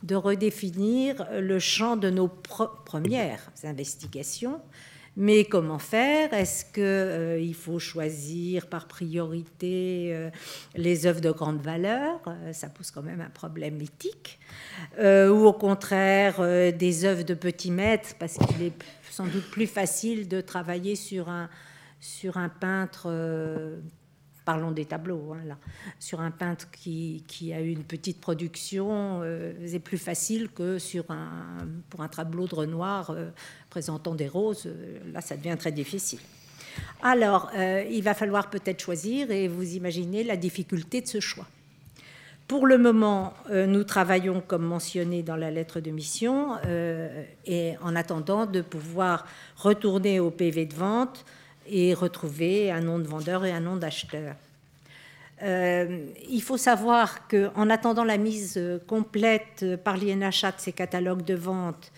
de 0.04 0.14
redéfinir 0.14 1.26
le 1.32 1.58
champ 1.58 1.96
de 1.96 2.10
nos 2.10 2.28
premières 2.28 3.50
investigations 3.64 4.60
mais 5.16 5.44
comment 5.44 5.78
faire? 5.78 6.32
Est-ce 6.32 6.64
qu'il 6.64 6.82
euh, 6.82 7.52
faut 7.52 7.78
choisir 7.78 8.66
par 8.66 8.86
priorité 8.86 10.10
euh, 10.12 10.30
les 10.74 11.06
œuvres 11.06 11.20
de 11.20 11.30
grande 11.30 11.60
valeur? 11.60 12.20
Euh, 12.26 12.52
Ça 12.52 12.68
pose 12.68 12.90
quand 12.90 13.02
même 13.02 13.20
un 13.20 13.30
problème 13.30 13.80
éthique. 13.80 14.38
ou 14.98 15.46
au 15.46 15.52
contraire, 15.52 16.40
des 16.72 17.04
œuvres 17.04 17.24
de 17.24 17.34
petit 17.34 17.70
maître, 17.70 18.10
parce 18.18 18.38
qu'il 18.38 18.62
est 18.62 18.72
sans 19.10 19.26
doute 19.26 19.50
plus 19.50 19.66
facile 19.66 20.28
de 20.28 20.40
travailler 20.40 20.96
sur 20.96 21.28
un, 21.28 21.50
sur 22.00 22.38
un 22.38 22.48
peintre 22.48 23.10
parlons 24.44 24.70
des 24.70 24.84
tableaux, 24.84 25.34
hein, 25.34 25.40
là, 25.46 25.56
sur 25.98 26.20
un 26.20 26.30
peintre 26.30 26.68
qui, 26.70 27.52
a 27.54 27.60
eu 27.60 27.70
une 27.70 27.84
petite 27.84 28.20
production, 28.20 29.20
euh, 29.22 29.52
c'est 29.66 29.78
plus 29.78 29.98
facile 29.98 30.48
que 30.50 30.78
sur 30.78 31.10
un, 31.10 31.66
pour 31.90 32.02
un 32.02 32.08
tableau 32.08 32.46
de 32.46 32.54
Renoir 32.54 33.10
euh, 33.10 33.30
présentant 33.70 34.14
des 34.14 34.28
roses. 34.28 34.64
Euh, 34.66 34.98
là, 35.12 35.20
ça 35.20 35.36
devient 35.36 35.56
très 35.58 35.72
difficile. 35.72 36.20
Alors, 37.02 37.50
il 37.54 38.00
va 38.02 38.14
falloir 38.14 38.48
peut-être 38.48 38.80
choisir 38.80 39.30
et 39.30 39.46
vous 39.46 39.74
imaginez 39.74 40.24
la 40.24 40.38
difficulté 40.38 41.02
de 41.02 41.06
ce 41.06 41.20
choix. 41.20 41.44
Pour 42.48 42.66
le 42.66 42.78
moment, 42.78 43.34
nous 43.50 43.84
travaillons 43.84 44.40
comme 44.40 44.64
mentionné 44.64 45.22
dans 45.22 45.36
la 45.36 45.50
lettre 45.50 45.80
de 45.80 45.90
mission 45.90 46.56
et 47.44 47.74
en 47.82 47.94
attendant 47.94 48.46
de 48.46 48.62
pouvoir 48.62 49.26
retourner 49.56 50.18
au 50.18 50.30
PV 50.30 50.64
de 50.64 50.74
vente 50.74 51.26
et 51.72 51.94
retrouver 51.94 52.70
un 52.70 52.82
nom 52.82 52.98
de 52.98 53.08
vendeur 53.08 53.44
et 53.44 53.50
un 53.50 53.60
nom 53.60 53.76
d'acheteur. 53.76 54.36
Euh, 55.42 56.06
il 56.30 56.42
faut 56.42 56.58
savoir 56.58 57.26
qu'en 57.26 57.68
attendant 57.70 58.04
la 58.04 58.18
mise 58.18 58.60
complète 58.86 59.64
par 59.82 59.96
l'INHA 59.96 60.52
de 60.52 60.60
ces 60.60 60.72
catalogues 60.72 61.24
de 61.24 61.34
vente, 61.34 61.90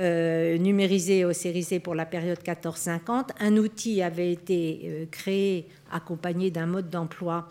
euh, 0.00 0.58
numérisé 0.58 1.20
et 1.20 1.24
ossérisé 1.24 1.78
pour 1.78 1.94
la 1.94 2.04
période 2.04 2.40
14-50. 2.44 3.28
Un 3.38 3.56
outil 3.58 4.02
avait 4.02 4.32
été 4.32 4.80
euh, 4.84 5.04
créé, 5.08 5.68
accompagné 5.92 6.50
d'un 6.50 6.66
mode 6.66 6.90
d'emploi 6.90 7.48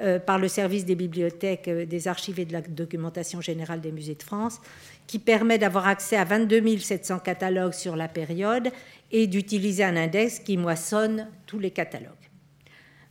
euh, 0.00 0.20
par 0.20 0.38
le 0.38 0.46
service 0.46 0.84
des 0.84 0.94
bibliothèques, 0.94 1.68
des 1.68 2.06
archives 2.06 2.38
et 2.38 2.44
de 2.44 2.52
la 2.52 2.60
documentation 2.60 3.40
générale 3.40 3.80
des 3.80 3.90
musées 3.90 4.14
de 4.14 4.22
France, 4.22 4.60
qui 5.08 5.18
permet 5.18 5.58
d'avoir 5.58 5.88
accès 5.88 6.16
à 6.16 6.22
22 6.22 6.78
700 6.78 7.18
catalogues 7.18 7.72
sur 7.72 7.96
la 7.96 8.06
période 8.06 8.70
et 9.10 9.26
d'utiliser 9.26 9.84
un 9.84 9.96
index 9.96 10.38
qui 10.38 10.56
moissonne 10.56 11.28
tous 11.46 11.58
les 11.58 11.70
catalogues. 11.70 12.10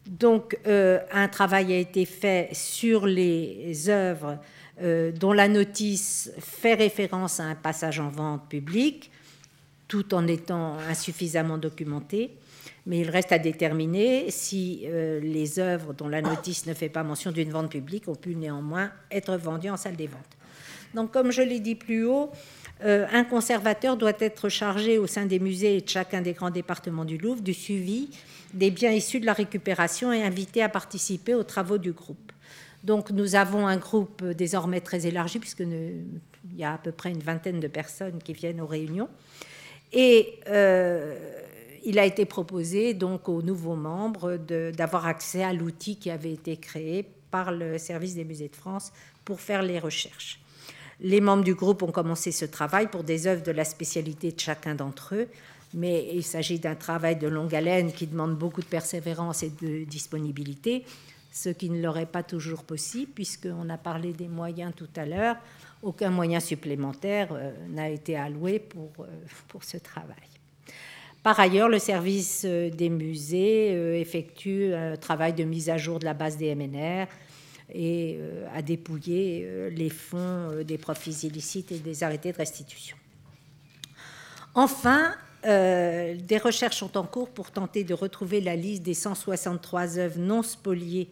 Donc, 0.06 0.58
un 0.66 1.28
travail 1.28 1.74
a 1.74 1.78
été 1.78 2.06
fait 2.06 2.50
sur 2.54 3.06
les 3.06 3.90
œuvres 3.90 4.40
euh, 4.82 5.12
dont 5.12 5.34
la 5.34 5.50
notice 5.50 6.32
fait 6.40 6.74
référence 6.74 7.42
à 7.42 7.44
un 7.44 7.56
passage 7.56 8.00
en 8.00 8.08
vente 8.08 8.48
publique, 8.48 9.12
tout 9.90 10.14
en 10.14 10.26
étant 10.26 10.78
insuffisamment 10.90 11.58
documenté. 11.58 12.32
Mais 12.86 13.00
il 13.00 13.10
reste 13.10 13.34
à 13.34 13.40
déterminer 13.40 14.32
si 14.32 14.84
euh, 14.86 15.20
les 15.20 15.60
œuvres 15.60 15.94
dont 15.94 16.08
la 16.08 16.22
notice 16.22 16.66
ne 16.66 16.74
fait 16.74 16.88
pas 16.88 17.04
mention 17.04 17.32
d'une 17.32 17.50
vente 17.50 17.70
publique 17.70 18.08
ont 18.08 18.16
pu 18.16 18.36
néanmoins 18.36 18.92
être 19.12 19.36
vendues 19.36 19.70
en 19.70 19.76
salle 19.76 19.98
des 19.98 20.08
ventes. 20.08 20.38
Donc, 20.94 21.12
comme 21.12 21.32
je 21.32 21.42
l'ai 21.42 21.60
dit 21.60 21.76
plus 21.76 22.06
haut, 22.06 22.32
euh, 22.32 22.36
un 22.82 23.24
conservateur 23.26 23.98
doit 23.98 24.14
être 24.20 24.48
chargé 24.48 24.98
au 24.98 25.06
sein 25.06 25.26
des 25.26 25.40
musées 25.40 25.78
et 25.78 25.82
de 25.82 25.90
chacun 25.90 26.22
des 26.22 26.34
grands 26.34 26.50
départements 26.50 27.06
du 27.06 27.18
Louvre 27.18 27.42
du 27.42 27.54
suivi 27.54 28.10
des 28.54 28.72
biens 28.72 28.92
issus 28.92 29.20
de 29.20 29.26
la 29.26 29.34
récupération 29.34 30.12
et 30.12 30.24
invité 30.24 30.62
à 30.62 30.70
participer 30.70 31.36
aux 31.36 31.44
travaux 31.44 31.78
du 31.78 31.92
groupe. 31.92 32.32
Donc 32.84 33.12
nous 33.12 33.36
avons 33.36 33.68
un 33.68 33.78
groupe 33.78 34.24
désormais 34.24 34.82
très 34.82 35.06
élargi, 35.06 35.40
puisqu'il 35.40 36.06
y 36.56 36.64
a 36.64 36.74
à 36.74 36.78
peu 36.78 36.92
près 36.92 37.12
une 37.12 37.20
vingtaine 37.20 37.60
de 37.60 37.68
personnes 37.68 38.20
qui 38.24 38.34
viennent 38.34 38.62
aux 38.62 38.68
réunions. 38.68 39.10
Et 39.92 40.40
euh, 40.48 41.18
il 41.84 42.00
a 42.00 42.06
été 42.06 42.26
proposé 42.26 42.94
donc 42.94 43.28
aux 43.28 43.42
nouveaux 43.42 43.76
membres 43.76 44.38
d'avoir 44.38 45.08
accès 45.08 45.44
à 45.44 45.54
l'outil 45.54 45.98
qui 45.98 46.10
avait 46.10 46.34
été 46.34 46.58
créé 46.58 47.06
par 47.32 47.52
le 47.52 47.78
service 47.78 48.16
des 48.16 48.24
musées 48.24 48.50
de 48.50 48.56
France 48.56 48.92
pour 49.26 49.42
faire 49.42 49.62
les 49.62 49.80
recherches. 49.80 50.40
Les 51.02 51.22
membres 51.22 51.44
du 51.44 51.56
groupe 51.56 51.82
ont 51.84 51.92
commencé 51.92 52.32
ce 52.32 52.46
travail 52.46 52.88
pour 52.88 53.04
des 53.04 53.28
œuvres 53.28 53.44
de 53.44 53.52
la 53.52 53.64
spécialité 53.66 54.32
de 54.32 54.40
chacun 54.40 54.76
d'entre 54.76 55.16
eux, 55.16 55.28
mais 55.74 56.10
il 56.14 56.24
s'agit 56.24 56.60
d'un 56.60 56.76
travail 56.76 57.16
de 57.16 57.28
longue 57.28 57.56
haleine 57.56 57.92
qui 57.94 58.08
demande 58.08 58.36
beaucoup 58.38 58.62
de 58.62 58.68
persévérance 58.68 59.44
et 59.44 59.52
de 59.62 59.86
disponibilité 59.86 60.84
ce 61.32 61.50
qui 61.50 61.70
ne 61.70 61.82
leur 61.82 61.98
est 61.98 62.06
pas 62.06 62.24
toujours 62.24 62.64
possible, 62.64 63.12
puisqu'on 63.14 63.70
a 63.70 63.78
parlé 63.78 64.14
des 64.14 64.28
moyens 64.28 64.74
tout 64.76 64.90
à 64.96 65.06
l'heure. 65.06 65.36
Aucun 65.82 66.10
moyen 66.10 66.40
supplémentaire 66.40 67.30
euh, 67.32 67.52
n'a 67.70 67.90
été 67.90 68.18
alloué 68.18 68.60
pour, 68.60 68.92
euh, 69.00 69.08
pour 69.48 69.64
ce 69.64 69.78
travail. 69.78 70.16
Par 71.24 71.40
ailleurs, 71.40 71.70
le 71.70 71.80
service 71.80 72.44
euh, 72.46 72.70
des 72.70 72.90
musées 72.90 74.00
effectue 74.00 74.74
un 74.74 74.98
travail 74.98 75.34
de 75.34 75.44
mise 75.44 75.70
à 75.70 75.78
jour 75.78 76.00
de 76.00 76.06
la 76.06 76.14
base 76.14 76.38
des 76.38 76.56
MNR 76.56 77.08
et 77.74 78.20
a 78.54 78.62
dépouillé 78.62 79.70
les 79.72 79.90
fonds 79.90 80.64
des 80.64 80.78
profits 80.78 81.28
illicites 81.28 81.72
et 81.72 81.80
des 81.80 82.04
arrêtés 82.04 82.32
de 82.32 82.38
restitution. 82.38 82.98
Enfin, 84.56 85.14
des 85.44 86.40
recherches 86.44 86.78
sont 86.78 86.98
en 86.98 87.04
cours 87.04 87.30
pour 87.30 87.52
tenter 87.52 87.84
de 87.84 87.94
retrouver 87.94 88.42
la 88.42 88.56
liste 88.56 88.84
des 88.84 88.94
163 88.94 89.98
œuvres 89.98 90.20
non 90.20 90.44
spoliées 90.44 91.10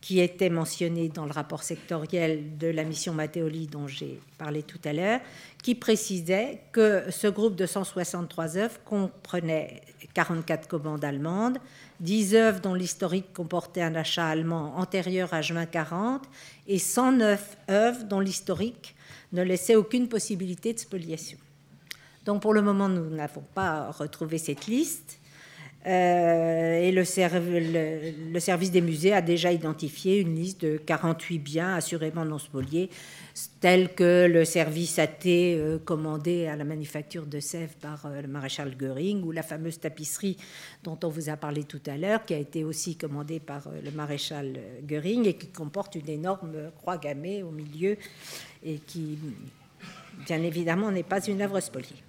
qui 0.00 0.20
était 0.20 0.50
mentionné 0.50 1.08
dans 1.08 1.24
le 1.24 1.32
rapport 1.32 1.62
sectoriel 1.62 2.56
de 2.56 2.68
la 2.68 2.84
mission 2.84 3.12
Matteoli 3.12 3.66
dont 3.66 3.88
j'ai 3.88 4.20
parlé 4.38 4.62
tout 4.62 4.78
à 4.84 4.92
l'heure, 4.92 5.20
qui 5.62 5.74
précisait 5.74 6.60
que 6.72 7.10
ce 7.10 7.26
groupe 7.26 7.56
de 7.56 7.66
163 7.66 8.56
œuvres 8.58 8.78
comprenait 8.84 9.82
44 10.14 10.68
commandes 10.68 11.04
allemandes, 11.04 11.58
10 12.00 12.34
œuvres 12.34 12.60
dont 12.60 12.74
l'historique 12.74 13.32
comportait 13.32 13.82
un 13.82 13.94
achat 13.94 14.26
allemand 14.26 14.76
antérieur 14.76 15.34
à 15.34 15.42
juin 15.42 15.66
40 15.66 16.22
et 16.66 16.78
109 16.78 17.56
œuvres 17.70 18.04
dont 18.04 18.20
l'historique 18.20 18.94
ne 19.32 19.42
laissait 19.42 19.76
aucune 19.76 20.08
possibilité 20.08 20.72
de 20.72 20.78
spoliation. 20.78 21.38
Donc 22.24 22.42
pour 22.42 22.54
le 22.54 22.62
moment, 22.62 22.88
nous 22.88 23.08
n'avons 23.10 23.44
pas 23.54 23.90
retrouvé 23.90 24.38
cette 24.38 24.66
liste. 24.66 25.17
Euh, 25.86 26.80
et 26.82 26.90
le, 26.90 27.04
service 27.04 28.70
des 28.72 28.80
musées 28.80 29.12
a 29.12 29.22
déjà 29.22 29.52
identifié 29.52 30.18
une 30.18 30.34
liste 30.34 30.62
de 30.62 30.76
48 30.76 31.38
biens 31.38 31.74
assurément 31.74 32.24
non 32.24 32.38
spoliés, 32.38 32.90
tels 33.60 33.94
que 33.94 34.26
le 34.26 34.44
service 34.44 34.98
AT 34.98 35.26
euh, 35.26 35.78
commandé 35.78 36.46
à 36.46 36.56
la 36.56 36.64
manufacture 36.64 37.26
de 37.26 37.38
Sèvres 37.38 37.76
par 37.80 38.06
euh, 38.06 38.20
le 38.22 38.28
maréchal 38.28 38.76
Goering, 38.76 39.22
ou 39.22 39.30
la 39.30 39.44
fameuse 39.44 39.78
tapisserie 39.78 40.36
dont 40.82 40.98
on 41.04 41.08
vous 41.08 41.30
a 41.30 41.36
parlé 41.36 41.62
tout 41.62 41.82
à 41.86 41.96
l'heure, 41.96 42.24
qui 42.24 42.34
a 42.34 42.38
été 42.38 42.64
aussi 42.64 42.96
commandée 42.96 43.38
par 43.38 43.68
le 43.82 43.90
maréchal 43.92 44.58
Goering 44.82 45.26
et 45.26 45.34
qui 45.34 45.48
comporte 45.48 45.94
une 45.94 46.08
énorme 46.08 46.72
croix 46.76 46.98
gammée 46.98 47.44
au 47.44 47.52
milieu 47.52 47.96
et 48.64 48.78
qui, 48.78 49.16
bien 50.26 50.42
évidemment, 50.42 50.90
n'est 50.90 51.04
pas 51.04 51.24
une 51.24 51.40
œuvre 51.40 51.60
spoliée. 51.60 52.02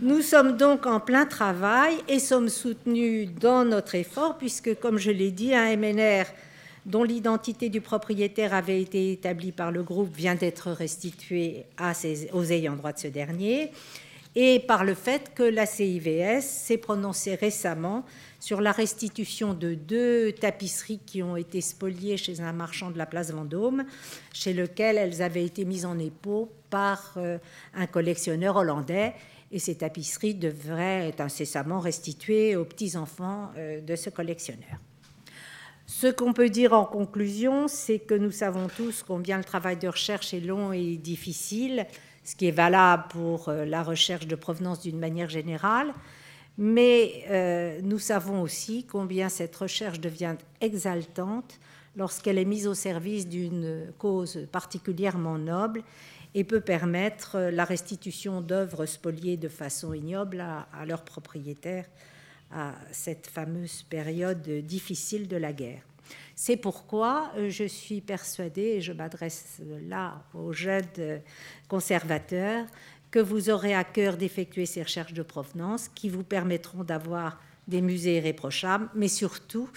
Nous 0.00 0.22
sommes 0.22 0.56
donc 0.56 0.86
en 0.86 1.00
plein 1.00 1.26
travail 1.26 1.96
et 2.06 2.20
sommes 2.20 2.48
soutenus 2.48 3.30
dans 3.40 3.64
notre 3.64 3.96
effort, 3.96 4.38
puisque, 4.38 4.78
comme 4.78 4.96
je 4.96 5.10
l'ai 5.10 5.32
dit, 5.32 5.56
un 5.56 5.76
MNR 5.76 6.24
dont 6.86 7.02
l'identité 7.02 7.68
du 7.68 7.80
propriétaire 7.80 8.54
avait 8.54 8.80
été 8.80 9.10
établie 9.10 9.50
par 9.50 9.72
le 9.72 9.82
groupe 9.82 10.14
vient 10.14 10.36
d'être 10.36 10.70
restitué 10.70 11.64
aux 12.32 12.44
ayants 12.44 12.76
droit 12.76 12.92
de 12.92 13.00
ce 13.00 13.08
dernier, 13.08 13.72
et 14.36 14.60
par 14.60 14.84
le 14.84 14.94
fait 14.94 15.32
que 15.34 15.42
la 15.42 15.66
CIVS 15.66 16.42
s'est 16.42 16.76
prononcée 16.76 17.34
récemment 17.34 18.04
sur 18.38 18.60
la 18.60 18.70
restitution 18.70 19.52
de 19.52 19.74
deux 19.74 20.30
tapisseries 20.30 21.00
qui 21.04 21.24
ont 21.24 21.36
été 21.36 21.60
spoliées 21.60 22.16
chez 22.16 22.40
un 22.40 22.52
marchand 22.52 22.92
de 22.92 22.98
la 22.98 23.06
place 23.06 23.32
Vendôme, 23.32 23.84
chez 24.32 24.52
lequel 24.52 24.96
elles 24.96 25.22
avaient 25.22 25.44
été 25.44 25.64
mises 25.64 25.84
en 25.84 25.98
épo 25.98 26.52
par 26.70 27.14
euh, 27.16 27.38
un 27.74 27.86
collectionneur 27.88 28.54
hollandais 28.54 29.14
et 29.50 29.58
ces 29.58 29.76
tapisseries 29.76 30.34
devraient 30.34 31.08
être 31.08 31.20
incessamment 31.20 31.80
restituées 31.80 32.56
aux 32.56 32.64
petits-enfants 32.64 33.50
euh, 33.56 33.80
de 33.80 33.96
ce 33.96 34.10
collectionneur. 34.10 34.78
Ce 35.86 36.06
qu'on 36.06 36.34
peut 36.34 36.50
dire 36.50 36.74
en 36.74 36.84
conclusion, 36.84 37.66
c'est 37.66 37.98
que 37.98 38.14
nous 38.14 38.30
savons 38.30 38.68
tous 38.68 39.02
combien 39.02 39.38
le 39.38 39.44
travail 39.44 39.78
de 39.78 39.88
recherche 39.88 40.34
est 40.34 40.40
long 40.40 40.72
et 40.72 40.96
difficile, 40.96 41.86
ce 42.24 42.36
qui 42.36 42.46
est 42.46 42.52
valable 42.52 43.04
pour 43.08 43.48
euh, 43.48 43.64
la 43.64 43.82
recherche 43.82 44.26
de 44.26 44.36
provenance 44.36 44.80
d'une 44.80 44.98
manière 44.98 45.30
générale, 45.30 45.94
mais 46.58 47.24
euh, 47.30 47.80
nous 47.82 47.98
savons 47.98 48.42
aussi 48.42 48.84
combien 48.84 49.28
cette 49.28 49.56
recherche 49.56 50.00
devient 50.00 50.34
exaltante 50.60 51.58
lorsqu'elle 51.96 52.36
est 52.36 52.44
mise 52.44 52.66
au 52.66 52.74
service 52.74 53.26
d'une 53.26 53.92
cause 53.96 54.46
particulièrement 54.52 55.38
noble 55.38 55.82
et 56.34 56.44
peut 56.44 56.60
permettre 56.60 57.36
euh, 57.36 57.50
la 57.50 57.64
restitution 57.64 58.40
d'œuvres 58.40 58.86
spoliées 58.86 59.36
de 59.36 59.48
façon 59.48 59.92
ignoble 59.92 60.40
à, 60.40 60.84
leurs 60.86 61.04
propriétaires 61.04 61.86
à 62.50 62.74
cette 62.92 63.26
fameuse 63.26 63.82
période 63.82 64.48
difficile 64.64 65.28
de 65.28 65.36
la 65.36 65.52
guerre. 65.52 65.82
C'est 66.34 66.56
pourquoi 66.56 67.32
euh, 67.36 67.50
je 67.50 67.64
suis 67.64 68.00
persuadée, 68.00 68.76
et 68.76 68.80
je 68.80 68.92
m'adresse 68.92 69.60
là 69.88 70.22
aux 70.34 70.52
jeunes 70.52 71.20
conservateurs, 71.68 72.66
que 73.10 73.18
vous 73.18 73.50
aurez 73.50 73.74
à 73.74 73.84
cœur 73.84 74.16
d'effectuer 74.16 74.66
ces 74.66 74.82
recherches 74.82 75.14
de 75.14 75.22
provenance 75.22 75.88
qui 75.94 76.08
vous 76.08 76.24
permettront 76.24 76.84
d'avoir 76.84 77.40
des 77.66 77.82
musées 77.82 78.16
irréprochables, 78.16 78.88
mais 78.94 79.08
surtout 79.08 79.68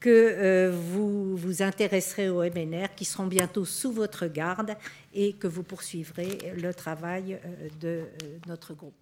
que 0.00 0.08
euh, 0.08 0.72
vous 0.72 1.36
vous 1.36 1.62
intéresserez 1.62 2.30
aux 2.30 2.42
MNR 2.42 2.94
qui 2.96 3.04
seront 3.04 3.26
bientôt 3.26 3.66
sous 3.66 3.92
votre 3.92 4.26
garde 4.26 4.74
et 5.12 5.34
que 5.34 5.46
vous 5.46 5.62
poursuivrez 5.62 6.38
le 6.56 6.72
travail 6.72 7.34
euh, 7.34 7.68
de 7.80 7.88
euh, 7.88 8.38
notre 8.48 8.74
groupe. 8.74 8.99